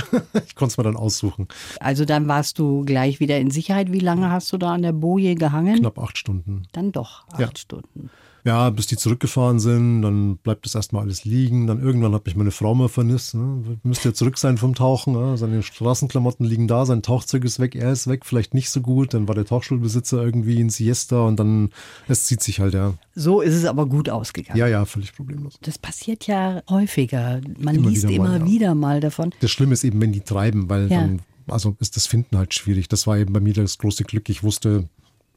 ich 0.45 0.55
konnte 0.55 0.71
es 0.73 0.77
mir 0.77 0.83
dann 0.83 0.95
aussuchen. 0.97 1.47
Also 1.79 2.05
dann 2.05 2.27
warst 2.27 2.59
du 2.59 2.83
gleich 2.85 3.19
wieder 3.19 3.37
in 3.39 3.51
Sicherheit. 3.51 3.91
Wie 3.91 3.99
lange 3.99 4.31
hast 4.31 4.51
du 4.51 4.57
da 4.57 4.73
an 4.73 4.81
der 4.81 4.93
Boje 4.93 5.35
gehangen? 5.35 5.79
Knapp 5.79 5.99
acht 5.99 6.17
Stunden. 6.17 6.63
Dann 6.71 6.91
doch 6.91 7.27
acht 7.29 7.39
Ja. 7.39 7.49
Stunden. 7.55 8.09
Ja, 8.45 8.69
bis 8.69 8.85
die 8.85 8.95
zurückgefahren 8.95 9.59
sind, 9.59 10.03
dann 10.03 10.37
bleibt 10.37 10.67
das 10.67 10.75
erstmal 10.75 11.01
alles 11.01 11.25
liegen. 11.25 11.65
Dann 11.65 11.81
irgendwann 11.81 12.13
hat 12.13 12.27
mich 12.27 12.35
meine 12.35 12.51
Frau 12.51 12.75
mal 12.75 12.89
vermisst. 12.89 13.33
Ne? 13.33 13.79
Müsste 13.81 14.09
ja 14.09 14.13
zurück 14.13 14.37
sein 14.37 14.59
vom 14.59 14.75
Tauchen. 14.75 15.13
Ne? 15.13 15.35
Seine 15.35 15.63
Straßenklamotten 15.63 16.45
liegen 16.45 16.67
da, 16.67 16.85
sein 16.85 17.01
Tauchzeug 17.01 17.43
ist 17.43 17.59
weg, 17.59 17.73
er 17.73 17.91
ist 17.91 18.05
weg, 18.07 18.23
vielleicht 18.23 18.53
nicht 18.53 18.69
so 18.69 18.81
gut. 18.81 19.15
Dann 19.15 19.27
war 19.27 19.33
der 19.33 19.45
Tauchschulbesitzer 19.45 20.23
irgendwie 20.23 20.61
in 20.61 20.69
Siesta 20.69 21.21
und 21.21 21.39
dann, 21.39 21.71
es 22.07 22.25
zieht 22.25 22.43
sich 22.43 22.59
halt, 22.59 22.75
ja. 22.75 22.93
So 23.15 23.41
ist 23.41 23.55
es 23.55 23.65
aber 23.65 23.87
gut 23.87 24.09
ausgegangen. 24.09 24.59
Ja, 24.59 24.67
ja, 24.67 24.85
völlig 24.85 25.15
problemlos. 25.15 25.57
Das 25.63 25.79
passiert 25.79 26.27
ja 26.27 26.61
häufiger. 26.69 27.41
Man 27.57 27.75
Immer 27.77 27.89
liest 27.89 28.07
wieder 28.07 28.21
mal, 28.21 28.35
immer 28.35 28.45
ja. 28.45 28.51
wieder 28.51 28.75
mal 28.75 28.99
davon. 28.99 29.31
Das 29.39 29.49
Schlimme 29.49 29.73
ist 29.73 29.83
eben, 29.83 29.99
wenn 30.01 30.11
die 30.11 30.21
treiben, 30.21 30.69
weil 30.69 30.91
Ja. 30.91 30.99
dann, 31.01 31.21
also 31.47 31.75
ist 31.79 31.95
das 31.95 32.05
Finden 32.05 32.37
halt 32.37 32.53
schwierig. 32.53 32.89
Das 32.89 33.07
war 33.07 33.17
eben 33.17 33.33
bei 33.33 33.39
mir 33.39 33.53
das 33.53 33.79
große 33.79 34.03
Glück. 34.03 34.29
Ich 34.29 34.43
wusste, 34.43 34.87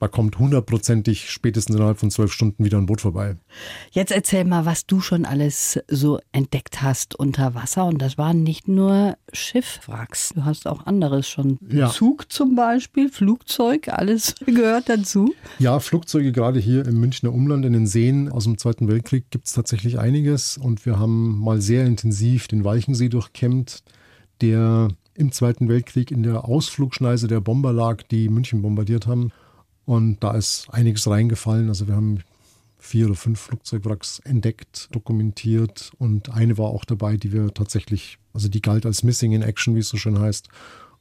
da 0.00 0.08
kommt 0.08 0.38
hundertprozentig 0.38 1.30
spätestens 1.30 1.76
innerhalb 1.76 1.98
von 1.98 2.10
zwölf 2.10 2.32
Stunden 2.32 2.64
wieder 2.64 2.78
ein 2.78 2.86
Boot 2.86 3.00
vorbei. 3.00 3.36
Jetzt 3.90 4.12
erzähl 4.12 4.44
mal, 4.44 4.64
was 4.64 4.86
du 4.86 5.00
schon 5.00 5.24
alles 5.24 5.80
so 5.88 6.20
entdeckt 6.32 6.82
hast 6.82 7.18
unter 7.18 7.54
Wasser. 7.54 7.84
Und 7.86 8.00
das 8.00 8.16
waren 8.18 8.42
nicht 8.42 8.68
nur 8.68 9.16
Schiffwracks. 9.32 10.30
Du 10.34 10.44
hast 10.44 10.66
auch 10.66 10.86
anderes 10.86 11.28
schon. 11.28 11.58
Ja. 11.68 11.90
Zug 11.90 12.30
zum 12.30 12.54
Beispiel, 12.54 13.08
Flugzeug, 13.10 13.88
alles 13.88 14.34
gehört 14.46 14.88
dazu. 14.88 15.34
Ja, 15.58 15.80
Flugzeuge 15.80 16.32
gerade 16.32 16.60
hier 16.60 16.86
im 16.86 17.00
Münchner 17.00 17.32
Umland 17.32 17.64
in 17.64 17.72
den 17.72 17.86
Seen 17.86 18.28
aus 18.28 18.44
dem 18.44 18.58
Zweiten 18.58 18.88
Weltkrieg 18.88 19.30
gibt 19.30 19.46
es 19.46 19.52
tatsächlich 19.52 19.98
einiges. 19.98 20.58
Und 20.58 20.86
wir 20.86 20.98
haben 20.98 21.38
mal 21.40 21.60
sehr 21.60 21.86
intensiv 21.86 22.48
den 22.48 22.64
Walchensee 22.64 23.08
durchkämmt, 23.08 23.82
der 24.40 24.88
im 25.14 25.32
Zweiten 25.32 25.68
Weltkrieg 25.68 26.12
in 26.12 26.22
der 26.22 26.44
Ausflugschneise 26.44 27.26
der 27.26 27.40
Bomber 27.40 27.72
lag, 27.72 28.04
die 28.04 28.28
München 28.28 28.62
bombardiert 28.62 29.08
haben. 29.08 29.32
Und 29.88 30.22
da 30.22 30.32
ist 30.32 30.66
einiges 30.70 31.08
reingefallen. 31.08 31.68
Also 31.68 31.88
wir 31.88 31.96
haben 31.96 32.18
vier 32.78 33.06
oder 33.06 33.14
fünf 33.14 33.40
Flugzeugwracks 33.40 34.18
entdeckt, 34.18 34.90
dokumentiert 34.92 35.92
und 35.98 36.28
eine 36.28 36.58
war 36.58 36.66
auch 36.66 36.84
dabei, 36.84 37.16
die 37.16 37.32
wir 37.32 37.54
tatsächlich, 37.54 38.18
also 38.34 38.50
die 38.50 38.60
galt 38.60 38.84
als 38.84 39.02
Missing 39.02 39.32
in 39.32 39.40
Action, 39.40 39.74
wie 39.74 39.78
es 39.78 39.88
so 39.88 39.96
schön 39.96 40.18
heißt. 40.18 40.48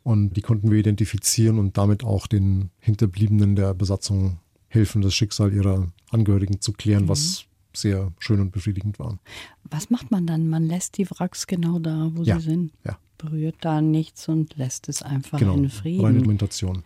Und 0.03 0.37
die 0.37 0.41
konnten 0.41 0.71
wir 0.71 0.77
identifizieren 0.77 1.59
und 1.59 1.77
damit 1.77 2.05
auch 2.05 2.27
den 2.27 2.69
Hinterbliebenen 2.79 3.57
der 3.57 3.73
Besatzung 3.73 4.39
helfen, 4.69 5.01
das 5.01 5.13
Schicksal 5.13 5.51
ihrer 5.53 5.87
Angehörigen 6.11 6.61
zu 6.61 6.71
klären, 6.71 7.09
was 7.09 7.43
sehr 7.75 8.13
schön 8.19 8.39
und 8.39 8.51
befriedigend 8.51 8.99
war. 8.99 9.19
Was 9.65 9.89
macht 9.89 10.11
man 10.11 10.25
dann? 10.25 10.47
Man 10.47 10.65
lässt 10.65 10.97
die 10.97 11.11
Wracks 11.11 11.45
genau 11.45 11.79
da, 11.79 12.09
wo 12.13 12.23
ja. 12.23 12.39
sie 12.39 12.51
sind. 12.51 12.71
Ja 12.85 12.97
berührt 13.17 13.55
da 13.61 13.81
nichts 13.81 14.27
und 14.27 14.55
lässt 14.57 14.89
es 14.89 15.01
einfach 15.01 15.39
genau, 15.39 15.55
in 15.55 15.69
Frieden. 15.69 16.05
Reine 16.05 16.17
Dokumentation. 16.19 16.83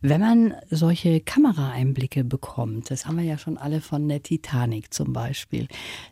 Wenn 0.00 0.20
man 0.20 0.54
solche 0.70 1.20
Kameraeinblicke 1.20 2.24
bekommt, 2.24 2.90
das 2.90 3.06
haben 3.06 3.18
wir 3.18 3.24
ja 3.24 3.38
schon 3.38 3.58
alle 3.58 3.80
von 3.80 4.08
der 4.08 4.22
Titanic 4.22 4.92
zum 4.92 5.12
Beispiel, 5.12 5.68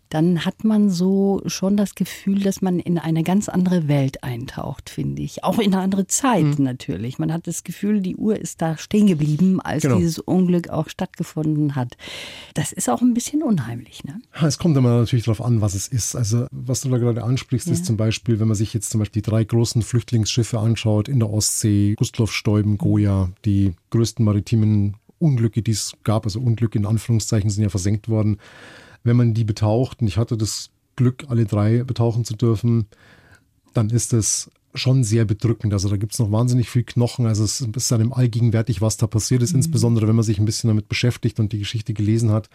dann 0.08 0.44
hat 0.44 0.64
man 0.64 0.88
so 0.88 1.42
schon 1.46 1.76
das 1.76 1.94
Gefühl, 1.94 2.40
dass 2.40 2.62
man 2.62 2.78
in 2.80 2.98
eine 2.98 3.22
ganz 3.22 3.48
andere 3.48 3.88
Welt 3.88 4.24
eintaucht, 4.24 4.88
finde 4.88 5.22
ich. 5.22 5.44
Auch 5.44 5.58
in 5.58 5.74
eine 5.74 5.82
andere 5.82 6.06
Zeit 6.06 6.58
mhm. 6.58 6.64
natürlich. 6.64 7.18
Man 7.18 7.32
hat 7.32 7.46
das 7.46 7.62
Gefühl, 7.62 8.00
die 8.00 8.16
Uhr 8.16 8.38
ist 8.38 8.62
da 8.62 8.78
stehen 8.78 9.06
geblieben, 9.06 9.60
als 9.60 9.82
genau. 9.82 9.96
dieses 9.96 10.18
Unglück 10.18 10.70
auch 10.70 10.88
stattgefunden 10.88 11.74
hat. 11.74 11.96
Das 12.54 12.72
ist 12.72 12.88
auch 12.88 13.02
ein 13.02 13.12
bisschen 13.12 13.42
unheimlich, 13.42 14.04
ne? 14.04 14.20
Es 14.42 14.58
kommt 14.58 14.76
immer 14.76 14.98
natürlich 14.98 15.26
darauf 15.26 15.42
an, 15.42 15.60
was 15.60 15.74
es 15.74 15.88
ist. 15.88 16.16
Also 16.16 16.46
was 16.50 16.80
du 16.80 16.88
da 16.88 16.98
gerade 16.98 17.22
ansprichst, 17.22 17.66
ja. 17.66 17.74
ist 17.74 17.84
zum 17.84 17.96
Beispiel, 17.96 18.40
wenn 18.40 18.48
man 18.48 18.56
sich 18.56 18.72
jetzt 18.72 18.90
zum 18.90 19.00
Beispiel 19.00 19.22
die 19.22 19.30
drei 19.30 19.44
großen 19.58 19.82
Flüchtlingsschiffe 19.82 20.58
anschaut 20.58 21.08
in 21.08 21.18
der 21.18 21.30
Ostsee, 21.30 21.94
Gustloff, 21.96 22.32
Stäuben, 22.32 22.78
Goya, 22.78 23.30
die 23.44 23.74
größten 23.90 24.24
maritimen 24.24 24.96
Unglücke, 25.18 25.62
die 25.62 25.72
es 25.72 25.94
gab, 26.04 26.24
also 26.26 26.40
Unglücke 26.40 26.78
in 26.78 26.86
Anführungszeichen 26.86 27.50
sind 27.50 27.64
ja 27.64 27.68
versenkt 27.68 28.08
worden 28.08 28.38
wenn 29.04 29.16
man 29.16 29.34
die 29.34 29.44
betaucht, 29.44 30.00
und 30.00 30.08
ich 30.08 30.16
hatte 30.16 30.36
das 30.36 30.70
Glück, 30.96 31.26
alle 31.28 31.46
drei 31.46 31.84
betauchen 31.84 32.24
zu 32.24 32.34
dürfen, 32.34 32.86
dann 33.74 33.90
ist 33.90 34.12
es 34.12 34.50
schon 34.74 35.04
sehr 35.04 35.24
bedrückend. 35.24 35.72
Also 35.72 35.88
da 35.88 35.96
gibt 35.96 36.12
es 36.12 36.18
noch 36.18 36.30
wahnsinnig 36.30 36.68
viel 36.68 36.84
Knochen. 36.84 37.26
Also 37.26 37.44
es 37.44 37.60
ist 37.60 37.92
einem 37.92 38.12
allgegenwärtig, 38.12 38.80
was 38.80 38.96
da 38.96 39.06
passiert 39.06 39.42
ist. 39.42 39.52
Mhm. 39.52 39.60
Insbesondere 39.60 40.08
wenn 40.08 40.16
man 40.16 40.24
sich 40.24 40.38
ein 40.38 40.44
bisschen 40.44 40.68
damit 40.68 40.88
beschäftigt 40.88 41.40
und 41.40 41.52
die 41.52 41.58
Geschichte 41.58 41.94
gelesen 41.94 42.30
hat, 42.30 42.50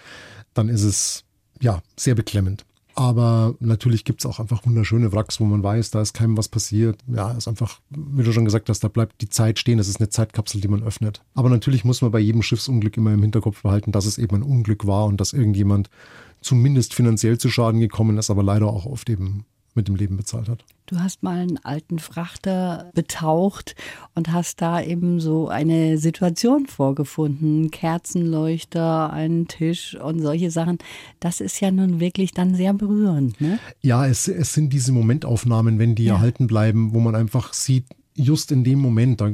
dann 0.53 0.69
ist 0.69 0.83
es 0.83 1.23
ja 1.59 1.81
sehr 1.97 2.15
beklemmend. 2.15 2.65
Aber 2.95 3.55
natürlich 3.59 4.05
gibt 4.05 4.19
es 4.19 4.25
auch 4.25 4.39
einfach 4.39 4.65
wunderschöne 4.65 5.11
Wracks, 5.11 5.39
wo 5.39 5.45
man 5.45 5.63
weiß, 5.63 5.91
da 5.91 6.01
ist 6.01 6.13
keinem 6.13 6.37
was 6.37 6.47
passiert. 6.47 6.99
Ja, 7.07 7.31
ist 7.31 7.47
einfach, 7.47 7.79
wie 7.89 8.23
du 8.23 8.31
schon 8.31 8.45
gesagt 8.45 8.69
hast, 8.69 8.83
da 8.83 8.87
bleibt 8.87 9.21
die 9.21 9.29
Zeit 9.29 9.57
stehen. 9.57 9.79
Das 9.79 9.87
ist 9.87 9.99
eine 9.99 10.09
Zeitkapsel, 10.09 10.61
die 10.61 10.67
man 10.67 10.83
öffnet. 10.83 11.23
Aber 11.33 11.49
natürlich 11.49 11.85
muss 11.85 12.01
man 12.01 12.11
bei 12.11 12.19
jedem 12.19 12.43
Schiffsunglück 12.43 12.95
immer 12.97 13.13
im 13.13 13.21
Hinterkopf 13.21 13.63
behalten, 13.63 13.91
dass 13.91 14.05
es 14.05 14.17
eben 14.17 14.35
ein 14.35 14.43
Unglück 14.43 14.85
war 14.85 15.05
und 15.05 15.19
dass 15.19 15.33
irgendjemand 15.33 15.89
zumindest 16.41 16.93
finanziell 16.93 17.37
zu 17.37 17.49
Schaden 17.49 17.79
gekommen 17.79 18.17
ist, 18.17 18.29
aber 18.29 18.43
leider 18.43 18.67
auch 18.67 18.85
oft 18.85 19.09
eben 19.09 19.45
mit 19.75 19.87
dem 19.87 19.95
Leben 19.95 20.17
bezahlt 20.17 20.49
hat. 20.49 20.65
Du 20.85 20.99
hast 20.99 21.23
mal 21.23 21.39
einen 21.39 21.57
alten 21.63 21.97
Frachter 21.97 22.91
betaucht 22.93 23.75
und 24.15 24.33
hast 24.33 24.61
da 24.61 24.81
eben 24.81 25.19
so 25.19 25.47
eine 25.47 25.97
Situation 25.97 26.67
vorgefunden. 26.67 27.71
Kerzenleuchter, 27.71 29.11
einen 29.11 29.47
Tisch 29.47 29.95
und 29.95 30.21
solche 30.21 30.51
Sachen. 30.51 30.77
Das 31.19 31.39
ist 31.39 31.61
ja 31.61 31.71
nun 31.71 31.99
wirklich 31.99 32.31
dann 32.31 32.53
sehr 32.53 32.73
berührend. 32.73 33.39
Ne? 33.39 33.59
Ja, 33.81 34.05
es, 34.05 34.27
es 34.27 34.53
sind 34.53 34.73
diese 34.73 34.91
Momentaufnahmen, 34.91 35.79
wenn 35.79 35.95
die 35.95 36.05
ja. 36.05 36.15
erhalten 36.15 36.47
bleiben, 36.47 36.93
wo 36.93 36.99
man 36.99 37.15
einfach 37.15 37.53
sieht, 37.53 37.85
just 38.15 38.51
in 38.51 38.63
dem 38.63 38.79
Moment, 38.79 39.21
da 39.21 39.31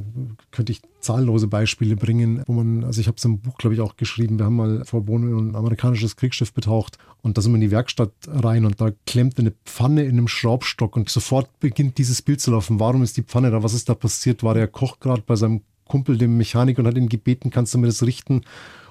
könnte 0.51 0.71
ich 0.71 0.81
zahllose 0.99 1.47
Beispiele 1.47 1.95
bringen, 1.95 2.43
wo 2.47 2.53
man, 2.53 2.83
also 2.83 3.01
ich 3.01 3.07
habe 3.07 3.17
es 3.17 3.25
im 3.25 3.39
Buch, 3.39 3.57
glaube 3.57 3.75
ich, 3.75 3.81
auch 3.81 3.97
geschrieben, 3.97 4.37
wir 4.37 4.45
haben 4.45 4.55
mal 4.55 4.85
vor 4.85 5.01
Bohnen 5.01 5.49
ein 5.49 5.55
amerikanisches 5.55 6.15
Kriegsschiff 6.15 6.53
betaucht 6.53 6.97
und 7.21 7.37
da 7.37 7.41
sind 7.41 7.51
wir 7.51 7.55
in 7.55 7.61
die 7.61 7.71
Werkstatt 7.71 8.11
rein 8.27 8.65
und 8.65 8.79
da 8.79 8.91
klemmt 9.05 9.39
eine 9.39 9.53
Pfanne 9.65 10.03
in 10.03 10.11
einem 10.11 10.27
Schraubstock 10.27 10.95
und 10.95 11.09
sofort 11.09 11.59
beginnt 11.59 11.97
dieses 11.97 12.21
Bild 12.21 12.41
zu 12.41 12.51
laufen. 12.51 12.79
Warum 12.79 13.03
ist 13.03 13.17
die 13.17 13.23
Pfanne 13.23 13.51
da? 13.51 13.63
Was 13.63 13.73
ist 13.73 13.89
da 13.89 13.95
passiert? 13.95 14.43
War 14.43 14.53
der 14.53 14.67
Koch 14.67 14.99
gerade 14.99 15.23
bei 15.25 15.35
seinem 15.35 15.61
Kumpel, 15.85 16.17
dem 16.17 16.37
Mechaniker, 16.37 16.81
und 16.81 16.87
hat 16.87 16.97
ihn 16.97 17.09
gebeten, 17.09 17.49
kannst 17.49 17.73
du 17.73 17.77
mir 17.77 17.87
das 17.87 18.03
richten? 18.03 18.41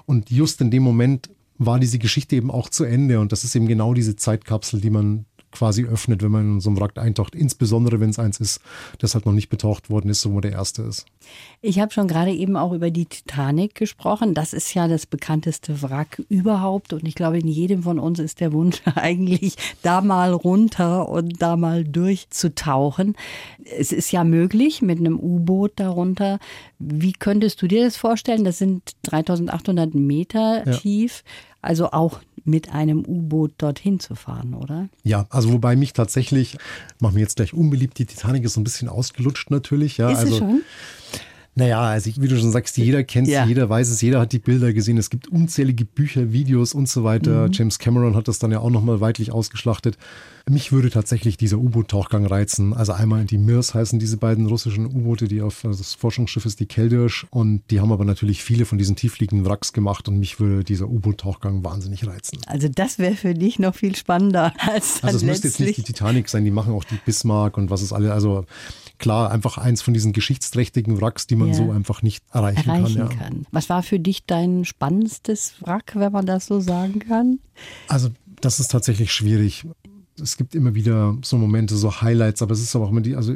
Und 0.05 0.29
just 0.29 0.59
in 0.61 0.71
dem 0.71 0.83
Moment 0.83 1.29
war 1.57 1.79
diese 1.79 1.99
Geschichte 1.99 2.35
eben 2.35 2.51
auch 2.51 2.69
zu 2.69 2.83
Ende 2.83 3.19
und 3.19 3.31
das 3.31 3.43
ist 3.43 3.55
eben 3.55 3.67
genau 3.67 3.93
diese 3.93 4.15
Zeitkapsel, 4.15 4.81
die 4.81 4.89
man 4.89 5.25
quasi 5.51 5.85
öffnet, 5.85 6.21
wenn 6.21 6.31
man 6.31 6.53
in 6.53 6.59
so 6.59 6.69
einem 6.69 6.79
Wrack 6.79 6.97
eintaucht. 6.97 7.35
Insbesondere, 7.35 7.99
wenn 7.99 8.09
es 8.09 8.19
eins 8.19 8.39
ist, 8.39 8.61
das 8.99 9.13
halt 9.13 9.25
noch 9.25 9.33
nicht 9.33 9.49
betaucht 9.49 9.89
worden 9.89 10.09
ist, 10.09 10.21
so 10.21 10.33
wo 10.33 10.41
der 10.41 10.51
erste 10.51 10.83
ist. 10.83 11.05
Ich 11.61 11.79
habe 11.79 11.91
schon 11.91 12.07
gerade 12.07 12.31
eben 12.31 12.55
auch 12.55 12.71
über 12.71 12.91
die 12.91 13.05
Titanic 13.05 13.75
gesprochen. 13.75 14.33
Das 14.33 14.53
ist 14.53 14.73
ja 14.73 14.87
das 14.87 15.05
bekannteste 15.05 15.81
Wrack 15.81 16.21
überhaupt. 16.29 16.93
Und 16.93 17.07
ich 17.07 17.15
glaube, 17.15 17.39
in 17.39 17.47
jedem 17.47 17.83
von 17.83 17.99
uns 17.99 18.19
ist 18.19 18.39
der 18.39 18.53
Wunsch 18.53 18.81
eigentlich, 18.95 19.55
da 19.81 20.01
mal 20.01 20.33
runter 20.33 21.09
und 21.09 21.41
da 21.41 21.57
mal 21.57 21.83
durchzutauchen. 21.83 23.15
Es 23.77 23.91
ist 23.91 24.11
ja 24.11 24.23
möglich 24.23 24.81
mit 24.81 24.99
einem 24.99 25.19
U-Boot 25.19 25.73
darunter. 25.75 26.39
Wie 26.79 27.13
könntest 27.13 27.61
du 27.61 27.67
dir 27.67 27.83
das 27.83 27.97
vorstellen? 27.97 28.43
Das 28.43 28.57
sind 28.57 28.93
3800 29.03 29.93
Meter 29.95 30.65
ja. 30.65 30.77
tief. 30.77 31.23
Also 31.61 31.91
auch 31.91 32.19
mit 32.45 32.71
einem 32.73 33.05
U-Boot 33.05 33.53
dorthin 33.57 33.99
zu 33.99 34.15
fahren, 34.15 34.53
oder? 34.53 34.89
Ja, 35.03 35.27
also 35.29 35.51
wobei 35.51 35.75
mich 35.75 35.93
tatsächlich, 35.93 36.57
machen 36.99 37.15
wir 37.15 37.21
jetzt 37.21 37.35
gleich 37.35 37.53
unbeliebt, 37.53 37.97
die 37.99 38.05
Titanic 38.05 38.43
ist 38.43 38.53
so 38.53 38.61
ein 38.61 38.63
bisschen 38.63 38.89
ausgelutscht 38.89 39.51
natürlich. 39.51 39.97
Ja, 39.97 40.11
ist 40.11 40.19
also, 40.19 40.37
schon? 40.37 40.61
Naja, 41.55 41.81
also 41.81 42.11
wie 42.15 42.27
du 42.27 42.37
schon 42.37 42.51
sagst, 42.51 42.77
jeder 42.77 43.03
kennt 43.03 43.27
es, 43.27 43.33
ja. 43.33 43.45
jeder 43.45 43.69
weiß 43.69 43.89
es, 43.89 44.01
jeder 44.01 44.21
hat 44.21 44.31
die 44.31 44.39
Bilder 44.39 44.71
gesehen. 44.71 44.97
Es 44.97 45.09
gibt 45.09 45.27
unzählige 45.27 45.83
Bücher, 45.83 46.31
Videos 46.31 46.73
und 46.73 46.87
so 46.87 47.03
weiter. 47.03 47.47
Mhm. 47.47 47.51
James 47.51 47.79
Cameron 47.79 48.15
hat 48.15 48.27
das 48.27 48.39
dann 48.39 48.51
ja 48.51 48.59
auch 48.59 48.69
nochmal 48.69 49.01
weitlich 49.01 49.31
ausgeschlachtet. 49.31 49.97
Mich 50.49 50.71
würde 50.71 50.89
tatsächlich 50.89 51.37
dieser 51.37 51.57
U-Boot-Tauchgang 51.57 52.25
reizen. 52.25 52.73
Also 52.73 52.93
einmal 52.93 53.25
die 53.25 53.37
Mirs 53.37 53.73
heißen 53.73 53.99
diese 53.99 54.17
beiden 54.17 54.47
russischen 54.47 54.85
U-Boote, 54.85 55.27
die 55.27 55.41
auf 55.41 55.65
also 55.65 55.77
das 55.77 55.93
Forschungsschiff 55.93 56.45
ist 56.45 56.59
die 56.59 56.65
Keldirsch 56.65 57.27
und 57.29 57.61
die 57.69 57.81
haben 57.81 57.91
aber 57.91 58.05
natürlich 58.05 58.43
viele 58.43 58.65
von 58.65 58.77
diesen 58.77 58.95
tiefliegenden 58.95 59.45
Wracks 59.47 59.73
gemacht 59.73 60.07
und 60.07 60.17
mich 60.17 60.39
würde 60.39 60.63
dieser 60.63 60.87
U-Boot-Tauchgang 60.87 61.63
wahnsinnig 61.63 62.07
reizen. 62.07 62.39
Also 62.47 62.67
das 62.67 62.99
wäre 62.99 63.15
für 63.15 63.33
dich 63.33 63.59
noch 63.59 63.75
viel 63.75 63.95
spannender 63.95 64.53
als 64.59 65.01
dann 65.01 65.09
Also 65.09 65.17
es 65.17 65.23
müsste 65.23 65.47
jetzt 65.49 65.59
nicht 65.59 65.77
die 65.77 65.83
Titanic 65.83 66.29
sein, 66.29 66.45
die 66.45 66.51
machen 66.51 66.73
auch 66.73 66.83
die 66.83 66.99
Bismarck 67.05 67.57
und 67.57 67.69
was 67.69 67.81
ist 67.81 67.91
alle, 67.91 68.13
also 68.13 68.45
klar, 68.99 69.31
einfach 69.31 69.57
eins 69.57 69.81
von 69.81 69.93
diesen 69.93 70.13
geschichtsträchtigen 70.13 71.01
Wracks, 71.01 71.25
die 71.25 71.35
man 71.35 71.49
ja. 71.49 71.53
so 71.55 71.71
einfach 71.71 72.01
nicht 72.01 72.23
erreichen, 72.31 72.69
erreichen 72.69 72.95
kann, 72.95 73.09
ja. 73.09 73.15
kann. 73.15 73.45
Was 73.51 73.69
war 73.69 73.81
für 73.81 73.99
dich 73.99 74.25
dein 74.25 74.65
spannendstes 74.65 75.55
Wrack, 75.61 75.93
wenn 75.95 76.11
man 76.11 76.25
das 76.25 76.45
so 76.45 76.59
sagen 76.59 76.99
kann? 76.99 77.39
Also 77.87 78.09
das 78.41 78.59
ist 78.59 78.69
tatsächlich 78.71 79.11
schwierig. 79.11 79.65
Es 80.21 80.35
gibt 80.35 80.53
immer 80.53 80.75
wieder 80.75 81.17
so 81.23 81.37
Momente, 81.37 81.77
so 81.77 82.01
Highlights, 82.01 82.41
aber 82.41 82.51
es 82.51 82.61
ist 82.61 82.75
aber 82.75 82.85
auch 82.85 82.89
immer 82.89 82.99
die, 82.99 83.15
also 83.15 83.35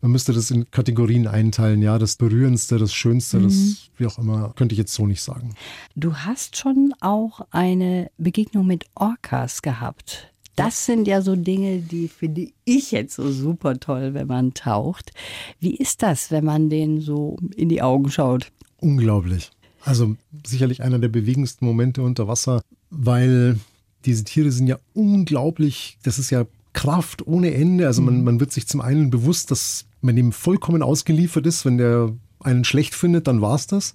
man 0.00 0.12
müsste 0.12 0.32
das 0.32 0.52
in 0.52 0.70
Kategorien 0.70 1.26
einteilen, 1.26 1.82
ja, 1.82 1.98
das 1.98 2.14
Berührendste, 2.16 2.78
das 2.78 2.94
Schönste, 2.94 3.38
mhm. 3.38 3.42
das 3.44 3.90
wie 3.96 4.06
auch 4.06 4.16
immer, 4.16 4.52
könnte 4.54 4.74
ich 4.74 4.78
jetzt 4.78 4.94
so 4.94 5.06
nicht 5.06 5.22
sagen. 5.22 5.54
Du 5.96 6.14
hast 6.14 6.56
schon 6.56 6.94
auch 7.00 7.40
eine 7.50 8.10
Begegnung 8.16 8.66
mit 8.66 8.86
Orcas 8.94 9.60
gehabt. 9.60 10.32
Das 10.56 10.84
sind 10.84 11.06
ja 11.06 11.22
so 11.22 11.36
Dinge, 11.36 11.78
die 11.78 12.08
finde 12.08 12.48
ich 12.64 12.90
jetzt 12.90 13.14
so 13.14 13.30
super 13.30 13.78
toll, 13.78 14.14
wenn 14.14 14.26
man 14.26 14.52
taucht. 14.52 15.12
Wie 15.58 15.74
ist 15.74 16.02
das, 16.02 16.30
wenn 16.30 16.44
man 16.44 16.68
denen 16.68 17.00
so 17.00 17.38
in 17.56 17.68
die 17.68 17.82
Augen 17.82 18.10
schaut? 18.10 18.52
Unglaublich. 18.78 19.50
Also 19.82 20.16
sicherlich 20.46 20.82
einer 20.82 20.98
der 20.98 21.08
bewegendsten 21.08 21.64
Momente 21.64 22.02
unter 22.02 22.28
Wasser, 22.28 22.62
weil 22.90 23.58
diese 24.04 24.24
Tiere 24.24 24.50
sind 24.50 24.66
ja 24.66 24.78
unglaublich, 24.94 25.98
das 26.02 26.18
ist 26.18 26.30
ja 26.30 26.46
Kraft 26.72 27.26
ohne 27.26 27.54
Ende. 27.54 27.86
Also 27.86 28.02
man, 28.02 28.18
mhm. 28.18 28.24
man 28.24 28.40
wird 28.40 28.52
sich 28.52 28.66
zum 28.66 28.80
einen 28.80 29.10
bewusst, 29.10 29.50
dass 29.50 29.86
man 30.00 30.16
ihm 30.16 30.32
vollkommen 30.32 30.82
ausgeliefert 30.82 31.46
ist. 31.46 31.64
Wenn 31.64 31.78
der 31.78 32.12
einen 32.40 32.64
schlecht 32.64 32.94
findet, 32.94 33.26
dann 33.26 33.40
war 33.40 33.54
es 33.54 33.66
das. 33.66 33.94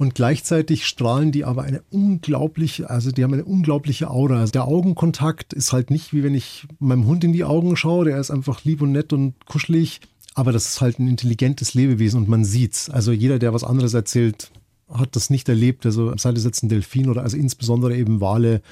Und 0.00 0.14
gleichzeitig 0.14 0.86
strahlen 0.86 1.30
die 1.30 1.44
aber 1.44 1.64
eine 1.64 1.82
unglaubliche, 1.90 2.88
also 2.88 3.10
die 3.10 3.22
haben 3.22 3.34
eine 3.34 3.44
unglaubliche 3.44 4.08
Aura. 4.08 4.40
Also 4.40 4.52
der 4.52 4.64
Augenkontakt 4.66 5.52
ist 5.52 5.74
halt 5.74 5.90
nicht 5.90 6.14
wie 6.14 6.22
wenn 6.22 6.34
ich 6.34 6.66
meinem 6.78 7.04
Hund 7.04 7.22
in 7.22 7.34
die 7.34 7.44
Augen 7.44 7.76
schaue, 7.76 8.06
der 8.06 8.18
ist 8.18 8.30
einfach 8.30 8.64
lieb 8.64 8.80
und 8.80 8.92
nett 8.92 9.12
und 9.12 9.34
kuschelig. 9.44 10.00
Aber 10.34 10.52
das 10.52 10.64
ist 10.64 10.80
halt 10.80 10.98
ein 10.98 11.06
intelligentes 11.06 11.74
Lebewesen 11.74 12.18
und 12.18 12.30
man 12.30 12.46
sieht's. 12.46 12.88
Also 12.88 13.12
jeder, 13.12 13.38
der 13.38 13.52
was 13.52 13.62
anderes 13.62 13.92
erzählt, 13.92 14.50
hat 14.88 15.16
das 15.16 15.28
nicht 15.28 15.50
erlebt. 15.50 15.84
Also 15.84 16.10
am 16.10 16.16
Seite 16.16 16.40
sitzen 16.40 16.70
Delfin 16.70 17.10
oder 17.10 17.22
also 17.22 17.36
insbesondere 17.36 17.94
eben 17.94 18.22
Wale. 18.22 18.62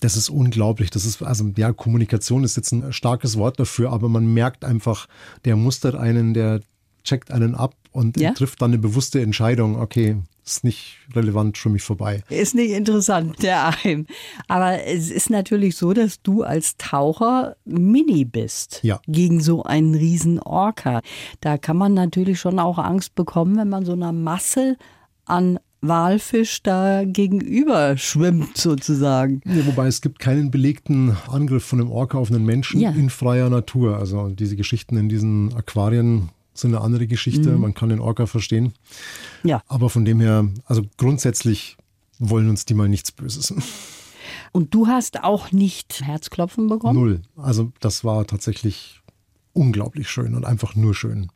Das 0.00 0.14
ist 0.14 0.28
unglaublich. 0.28 0.90
Das 0.90 1.06
ist, 1.06 1.22
also 1.22 1.50
ja, 1.56 1.72
Kommunikation 1.72 2.44
ist 2.44 2.54
jetzt 2.54 2.72
ein 2.72 2.92
starkes 2.92 3.38
Wort 3.38 3.58
dafür, 3.58 3.92
aber 3.92 4.10
man 4.10 4.26
merkt 4.26 4.62
einfach, 4.62 5.08
der 5.46 5.56
mustert 5.56 5.94
einen, 5.94 6.34
der 6.34 6.60
checkt 7.02 7.30
einen 7.30 7.54
ab 7.54 7.74
und 7.92 8.20
ja? 8.20 8.34
trifft 8.34 8.60
dann 8.60 8.72
eine 8.72 8.78
bewusste 8.78 9.22
Entscheidung, 9.22 9.80
okay, 9.80 10.18
ist 10.46 10.64
nicht 10.64 10.98
relevant 11.14 11.58
für 11.58 11.68
mich 11.68 11.82
vorbei. 11.82 12.22
Ist 12.30 12.54
nicht 12.54 12.70
interessant, 12.70 13.36
der 13.42 13.74
Eim. 13.84 14.06
Aber 14.48 14.84
es 14.84 15.10
ist 15.10 15.28
natürlich 15.28 15.76
so, 15.76 15.92
dass 15.92 16.22
du 16.22 16.42
als 16.42 16.76
Taucher 16.76 17.56
Mini 17.64 18.24
bist. 18.24 18.80
Ja. 18.82 19.00
Gegen 19.06 19.40
so 19.40 19.64
einen 19.64 19.94
riesen 19.94 20.38
Orca. 20.40 21.02
Da 21.40 21.58
kann 21.58 21.76
man 21.76 21.94
natürlich 21.94 22.38
schon 22.38 22.58
auch 22.58 22.78
Angst 22.78 23.14
bekommen, 23.14 23.56
wenn 23.56 23.68
man 23.68 23.84
so 23.84 23.92
einer 23.92 24.12
Masse 24.12 24.76
an 25.24 25.58
Walfisch 25.82 26.62
da 26.62 27.04
gegenüber 27.04 27.96
schwimmt 27.96 28.56
sozusagen. 28.56 29.40
Ja, 29.44 29.66
wobei 29.66 29.86
es 29.86 30.00
gibt 30.00 30.18
keinen 30.18 30.50
belegten 30.50 31.16
Angriff 31.28 31.64
von 31.64 31.80
einem 31.80 31.90
Orca 31.90 32.18
auf 32.18 32.30
einen 32.30 32.44
Menschen 32.44 32.80
ja. 32.80 32.90
in 32.90 33.10
freier 33.10 33.50
Natur. 33.50 33.98
Also 33.98 34.28
diese 34.30 34.56
Geschichten 34.56 34.96
in 34.96 35.08
diesen 35.08 35.54
Aquarien 35.54 36.30
sind 36.58 36.74
eine 36.74 36.82
andere 36.82 37.06
Geschichte. 37.06 37.50
Mhm. 37.50 37.60
Man 37.60 37.74
kann 37.74 37.88
den 37.88 38.00
Orca 38.00 38.26
verstehen. 38.26 38.72
Ja. 39.44 39.62
Aber 39.68 39.90
von 39.90 40.04
dem 40.04 40.20
her, 40.20 40.48
also 40.64 40.82
grundsätzlich 40.96 41.76
wollen 42.18 42.48
uns 42.48 42.64
die 42.64 42.74
mal 42.74 42.88
nichts 42.88 43.12
Böses. 43.12 43.54
Und 44.52 44.74
du 44.74 44.86
hast 44.86 45.22
auch 45.22 45.52
nicht 45.52 46.02
Herzklopfen 46.02 46.68
bekommen? 46.68 46.98
Null. 46.98 47.22
Also 47.36 47.72
das 47.80 48.04
war 48.04 48.26
tatsächlich 48.26 49.02
unglaublich 49.52 50.08
schön 50.08 50.34
und 50.34 50.44
einfach 50.44 50.74
nur 50.74 50.94
schön. 50.94 51.30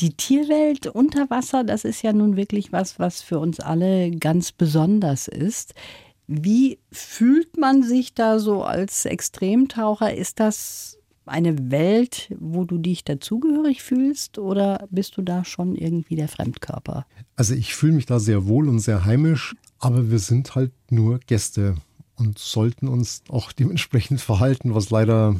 Die 0.00 0.14
Tierwelt 0.14 0.86
unter 0.86 1.30
Wasser, 1.30 1.64
das 1.64 1.84
ist 1.84 2.02
ja 2.02 2.12
nun 2.12 2.36
wirklich 2.36 2.72
was, 2.72 2.98
was 2.98 3.22
für 3.22 3.38
uns 3.38 3.58
alle 3.60 4.10
ganz 4.10 4.52
besonders 4.52 5.28
ist. 5.28 5.74
Wie 6.26 6.78
fühlt 6.92 7.58
man 7.58 7.82
sich 7.82 8.14
da 8.14 8.38
so 8.38 8.62
als 8.62 9.04
Extremtaucher? 9.04 10.14
Ist 10.14 10.40
das 10.40 10.98
eine 11.26 11.70
Welt, 11.70 12.32
wo 12.38 12.64
du 12.64 12.78
dich 12.78 13.04
dazugehörig 13.04 13.82
fühlst 13.82 14.38
oder 14.38 14.86
bist 14.90 15.16
du 15.16 15.22
da 15.22 15.44
schon 15.44 15.74
irgendwie 15.74 16.16
der 16.16 16.28
Fremdkörper? 16.28 17.06
Also 17.36 17.54
ich 17.54 17.74
fühle 17.74 17.94
mich 17.94 18.06
da 18.06 18.20
sehr 18.20 18.46
wohl 18.46 18.68
und 18.68 18.80
sehr 18.80 19.04
heimisch, 19.04 19.56
aber 19.78 20.10
wir 20.10 20.18
sind 20.18 20.54
halt 20.54 20.72
nur 20.90 21.18
Gäste 21.20 21.76
und 22.16 22.38
sollten 22.38 22.88
uns 22.88 23.22
auch 23.28 23.52
dementsprechend 23.52 24.20
verhalten, 24.20 24.74
was 24.74 24.90
leider 24.90 25.36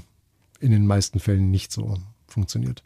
in 0.60 0.70
den 0.70 0.86
meisten 0.86 1.20
Fällen 1.20 1.50
nicht 1.50 1.72
so 1.72 1.98
funktioniert. 2.26 2.82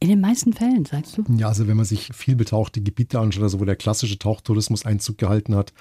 In 0.00 0.08
den 0.08 0.20
meisten 0.20 0.52
Fällen, 0.52 0.84
sagst 0.84 1.18
du? 1.18 1.24
Ja, 1.36 1.48
also 1.48 1.66
wenn 1.66 1.76
man 1.76 1.84
sich 1.84 2.10
viel 2.14 2.36
betauchte 2.36 2.80
Gebiete 2.80 3.18
anschaut, 3.18 3.42
also 3.42 3.58
wo 3.58 3.64
der 3.64 3.74
klassische 3.74 4.16
Tauchtourismus 4.16 4.86
Einzug 4.86 5.18
gehalten 5.18 5.56
hat 5.56 5.72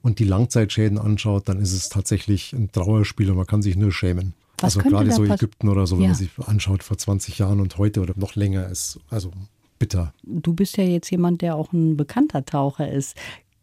und 0.00 0.20
die 0.20 0.24
Langzeitschäden 0.24 0.98
anschaut, 0.98 1.50
dann 1.50 1.60
ist 1.60 1.74
es 1.74 1.90
tatsächlich 1.90 2.54
ein 2.54 2.72
Trauerspiel 2.72 3.30
und 3.30 3.36
man 3.36 3.46
kann 3.46 3.60
sich 3.60 3.76
nur 3.76 3.92
schämen. 3.92 4.32
Was 4.60 4.76
also 4.76 4.88
gerade 4.88 5.12
so 5.12 5.24
Ägypten 5.24 5.68
oder 5.68 5.86
so, 5.86 5.96
wenn 5.96 6.02
Ja. 6.04 6.08
man 6.08 6.16
sich 6.16 6.30
anschaut 6.46 6.82
vor 6.82 6.98
20 6.98 7.38
Jahren 7.38 7.60
und 7.60 7.78
heute 7.78 8.00
oder 8.00 8.14
noch 8.16 8.34
länger 8.34 8.68
ist, 8.68 8.98
also 9.10 9.30
bitter. 9.78 10.12
Du 10.24 10.52
bist 10.52 10.76
ja 10.76 10.84
jetzt 10.84 11.10
jemand, 11.10 11.42
der 11.42 11.54
auch 11.56 11.72
ein 11.72 11.96
bekannter 11.96 12.44
Taucher 12.44 12.90
ist. 12.90 13.16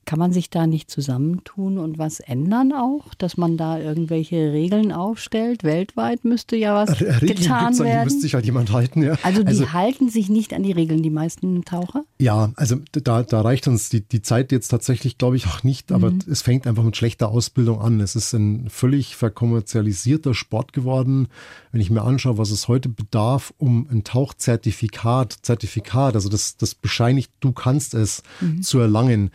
Kann 0.05 0.19
man 0.19 0.31
sich 0.31 0.51
da 0.51 0.67
nicht 0.67 0.91
zusammentun 0.91 1.79
und 1.79 1.97
was 1.97 2.19
ändern 2.19 2.73
auch? 2.73 3.15
Dass 3.15 3.37
man 3.37 3.57
da 3.57 3.79
irgendwelche 3.79 4.53
Regeln 4.53 4.91
aufstellt? 4.91 5.63
Weltweit 5.63 6.23
müsste 6.23 6.55
ja 6.55 6.75
was 6.75 7.01
Regeln 7.01 7.37
getan 7.37 7.65
gibt's, 7.65 7.79
werden. 7.79 8.03
müsste 8.03 8.21
sich 8.21 8.35
halt 8.35 8.45
jemand 8.45 8.71
halten, 8.71 9.01
ja. 9.01 9.17
Also 9.23 9.43
die 9.43 9.67
halten 9.67 10.09
sich 10.09 10.29
nicht 10.29 10.53
an 10.53 10.61
die 10.61 10.73
Regeln, 10.73 11.01
die 11.01 11.09
meisten 11.09 11.65
Taucher? 11.65 12.03
Ja, 12.19 12.51
also 12.55 12.77
da, 12.91 13.23
da 13.23 13.41
reicht 13.41 13.67
uns 13.67 13.89
die, 13.89 14.01
die 14.01 14.21
Zeit 14.21 14.51
jetzt 14.51 14.67
tatsächlich, 14.67 15.17
glaube 15.17 15.37
ich, 15.37 15.47
auch 15.47 15.63
nicht, 15.63 15.91
aber 15.91 16.13
es 16.29 16.43
fängt 16.43 16.67
einfach 16.67 16.83
mit 16.83 16.95
schlechter 16.95 17.29
Ausbildung 17.29 17.81
an. 17.81 17.99
Es 17.99 18.15
ist 18.15 18.31
ein 18.33 18.69
völlig 18.69 19.15
verkommerzialisierter 19.15 20.35
Sport 20.35 20.71
geworden. 20.71 21.29
Wenn 21.71 21.81
ich 21.81 21.89
mir 21.89 22.03
anschaue, 22.03 22.37
was 22.37 22.51
es 22.51 22.67
heute 22.67 22.89
bedarf, 22.89 23.55
um 23.57 23.87
ein 23.89 24.03
Tauchzertifikat, 24.03 25.35
Zertifikat, 25.41 26.13
also 26.13 26.29
das, 26.29 26.57
das 26.57 26.75
bescheinigt, 26.75 27.31
du 27.39 27.53
kannst 27.53 27.95
es 27.95 28.21
zu 28.61 28.77
erlangen, 28.79 29.31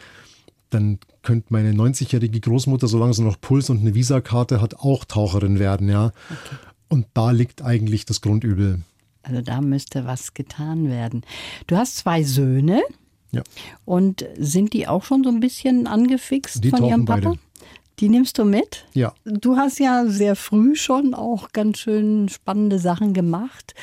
dann 0.71 0.99
könnte 1.23 1.49
meine 1.51 1.73
90-jährige 1.73 2.41
Großmutter, 2.41 2.87
solange 2.89 3.15
sie 3.15 3.23
noch 3.23 3.41
Puls 3.41 3.71
und 3.71 3.81
eine 3.81 3.95
Visakarte 3.95 4.61
hat, 4.61 4.77
auch 4.77 5.05
Taucherin 5.05 5.59
werden, 5.59 5.89
ja. 5.89 6.13
Und 6.89 7.07
da 7.15 7.31
liegt 7.31 7.63
eigentlich 7.63 8.05
das 8.05 8.21
Grundübel. 8.21 8.81
Also 9.23 9.43
da 9.43 9.61
müsste 9.61 10.07
was 10.07 10.33
getan 10.35 10.89
werden. 10.89 11.23
Du 11.67 11.77
hast 11.77 11.97
zwei 11.99 12.23
Söhne 12.23 12.81
Ja. 13.33 13.43
und 13.85 14.25
sind 14.39 14.73
die 14.73 14.89
auch 14.89 15.05
schon 15.05 15.23
so 15.23 15.31
ein 15.31 15.41
bisschen 15.41 15.87
angefixt 15.87 16.65
Die 16.65 16.71
von 16.71 16.85
ihrem 16.85 17.05
Papa? 17.05 17.21
beide. 17.31 17.39
Die 17.99 18.09
nimmst 18.09 18.39
du 18.39 18.45
mit? 18.47 18.87
Ja. 18.95 19.13
Du 19.25 19.57
hast 19.57 19.79
ja 19.79 20.07
sehr 20.07 20.35
früh 20.35 20.75
schon 20.75 21.13
auch 21.13 21.53
ganz 21.53 21.79
schön 21.81 22.31
spannende 22.31 22.79
Sachen 22.79 23.13
gemacht. 23.13 23.75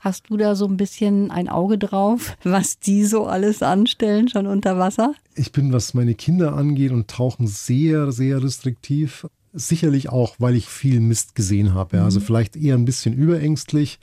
Hast 0.00 0.30
du 0.30 0.36
da 0.36 0.54
so 0.54 0.66
ein 0.66 0.76
bisschen 0.76 1.30
ein 1.30 1.48
Auge 1.48 1.76
drauf, 1.76 2.36
was 2.44 2.78
die 2.78 3.04
so 3.04 3.26
alles 3.26 3.62
anstellen, 3.62 4.28
schon 4.28 4.46
unter 4.46 4.78
Wasser? 4.78 5.14
Ich 5.34 5.50
bin, 5.50 5.72
was 5.72 5.94
meine 5.94 6.14
Kinder 6.14 6.54
angeht 6.54 6.92
und 6.92 7.08
Tauchen 7.08 7.46
sehr, 7.46 8.12
sehr 8.12 8.42
restriktiv. 8.42 9.26
Sicherlich 9.52 10.08
auch, 10.08 10.36
weil 10.38 10.54
ich 10.54 10.68
viel 10.68 11.00
Mist 11.00 11.34
gesehen 11.34 11.74
habe. 11.74 11.96
Ja. 11.96 12.04
Also 12.04 12.20
vielleicht 12.20 12.54
eher 12.54 12.76
ein 12.76 12.84
bisschen 12.84 13.14
überängstlich. 13.14 13.98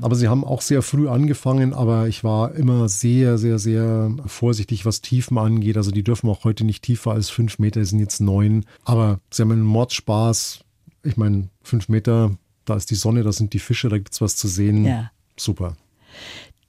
Aber 0.00 0.16
sie 0.16 0.28
haben 0.28 0.44
auch 0.44 0.60
sehr 0.60 0.82
früh 0.82 1.08
angefangen, 1.08 1.72
aber 1.72 2.08
ich 2.08 2.24
war 2.24 2.54
immer 2.54 2.88
sehr, 2.88 3.38
sehr, 3.38 3.58
sehr 3.58 4.14
vorsichtig, 4.26 4.84
was 4.84 5.00
Tiefen 5.00 5.38
angeht. 5.38 5.76
Also 5.76 5.90
die 5.92 6.02
dürfen 6.02 6.28
auch 6.28 6.44
heute 6.44 6.64
nicht 6.64 6.82
tiefer 6.82 7.12
als 7.12 7.30
fünf 7.30 7.58
Meter, 7.58 7.80
die 7.80 7.86
sind 7.86 8.00
jetzt 8.00 8.20
neun. 8.20 8.64
Aber 8.84 9.20
sie 9.30 9.42
haben 9.42 9.52
einen 9.52 9.62
Mordspaß. 9.62 10.60
Ich 11.04 11.16
meine, 11.16 11.48
fünf 11.62 11.88
Meter, 11.88 12.36
da 12.64 12.76
ist 12.76 12.90
die 12.90 12.94
Sonne, 12.94 13.22
da 13.22 13.32
sind 13.32 13.52
die 13.52 13.58
Fische, 13.58 13.88
da 13.88 13.98
gibt's 13.98 14.20
was 14.20 14.36
zu 14.36 14.48
sehen. 14.48 14.84
Ja. 14.84 15.10
Super. 15.36 15.76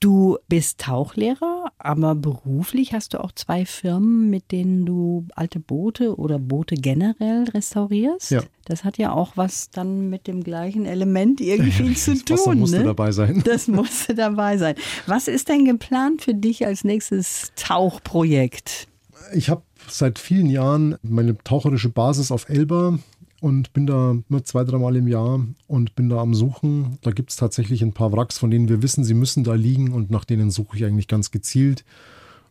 Du 0.02 0.38
bist 0.50 0.82
Tauchlehrer, 0.82 1.72
aber 1.78 2.16
beruflich 2.16 2.94
hast 2.94 3.14
du 3.14 3.24
auch 3.24 3.32
zwei 3.32 3.66
Firmen, 3.66 4.30
mit 4.30 4.52
denen 4.52 4.86
du 4.86 5.26
alte 5.36 5.60
Boote 5.60 6.18
oder 6.18 6.38
Boote 6.38 6.76
generell 6.76 7.46
restaurierst. 7.46 8.30
Ja. 8.32 8.44
Das 8.66 8.84
hat 8.84 8.98
ja 8.98 9.14
auch 9.14 9.32
was 9.36 9.72
dann 9.72 10.10
mit 10.10 10.28
dem 10.28 10.44
gleichen 10.44 10.86
Element 10.86 11.40
irgendwie 11.40 11.94
zu 11.96 12.14
tun. 12.14 12.24
Das 12.28 12.46
musste 12.46 12.78
ne? 12.80 12.84
dabei 12.84 13.12
sein. 13.14 13.42
Das 13.46 13.68
musste 13.68 14.14
dabei 14.14 14.58
sein. 14.58 14.76
Was 15.08 15.28
ist 15.28 15.50
denn 15.50 15.66
geplant 15.66 16.22
für 16.22 16.34
dich 16.34 16.66
als 16.66 16.84
nächstes 16.84 17.52
Tauchprojekt? 17.56 18.88
Ich 19.34 19.50
habe 19.50 19.64
seit 19.88 20.20
vielen 20.20 20.48
Jahren 20.48 20.98
meine 21.02 21.38
taucherische 21.38 21.90
Basis 21.90 22.32
auf 22.32 22.50
Elba 22.50 23.00
und 23.46 23.74
bin 23.74 23.86
da 23.86 24.18
nur 24.28 24.44
zwei, 24.44 24.64
dreimal 24.64 24.96
im 24.96 25.08
Jahr 25.08 25.40
und 25.68 25.96
bin 25.96 26.10
da 26.10 26.18
am 26.18 26.34
Suchen. 26.34 26.98
Da 27.04 27.12
gibt 27.12 27.30
es 27.30 27.36
tatsächlich 27.36 27.84
ein 27.84 27.94
paar 27.94 28.12
Wracks, 28.12 28.40
von 28.40 28.50
denen 28.50 28.70
wir 28.70 28.82
wissen, 28.82 29.04
sie 29.04 29.14
müssen 29.14 29.44
da 29.44 29.54
liegen 29.54 29.92
und 29.94 30.10
nach 30.10 30.26
denen 30.26 30.50
suche 30.50 30.78
ich 30.78 30.84
eigentlich 30.84 31.08
ganz 31.08 31.30
gezielt 31.30 31.86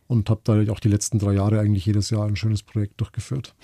und 0.07 0.29
habe 0.29 0.39
da 0.45 0.71
auch 0.71 0.79
die 0.79 0.87
letzten 0.87 1.19
drei 1.19 1.33
Jahre 1.33 1.59
eigentlich 1.59 1.85
jedes 1.85 2.11
Jahr 2.11 2.25
ein 2.25 2.37
schönes 2.37 2.63
Projekt 2.63 3.01
durchgeführt. 3.01 3.55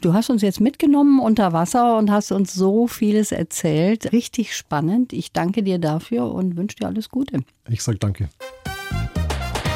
Du 0.00 0.14
hast 0.14 0.30
uns 0.30 0.40
jetzt 0.40 0.62
mitgenommen 0.62 1.20
unter 1.20 1.52
Wasser 1.52 1.98
und 1.98 2.10
hast 2.10 2.32
uns 2.32 2.54
so 2.54 2.86
vieles 2.86 3.32
erzählt. 3.32 4.10
Richtig 4.12 4.56
spannend. 4.56 5.12
Ich 5.12 5.32
danke 5.32 5.62
dir 5.62 5.78
dafür 5.78 6.32
und 6.32 6.56
wünsche 6.56 6.76
dir 6.76 6.86
alles 6.86 7.10
Gute. 7.10 7.40
Ich 7.68 7.82
sage 7.82 7.98
danke. 7.98 8.30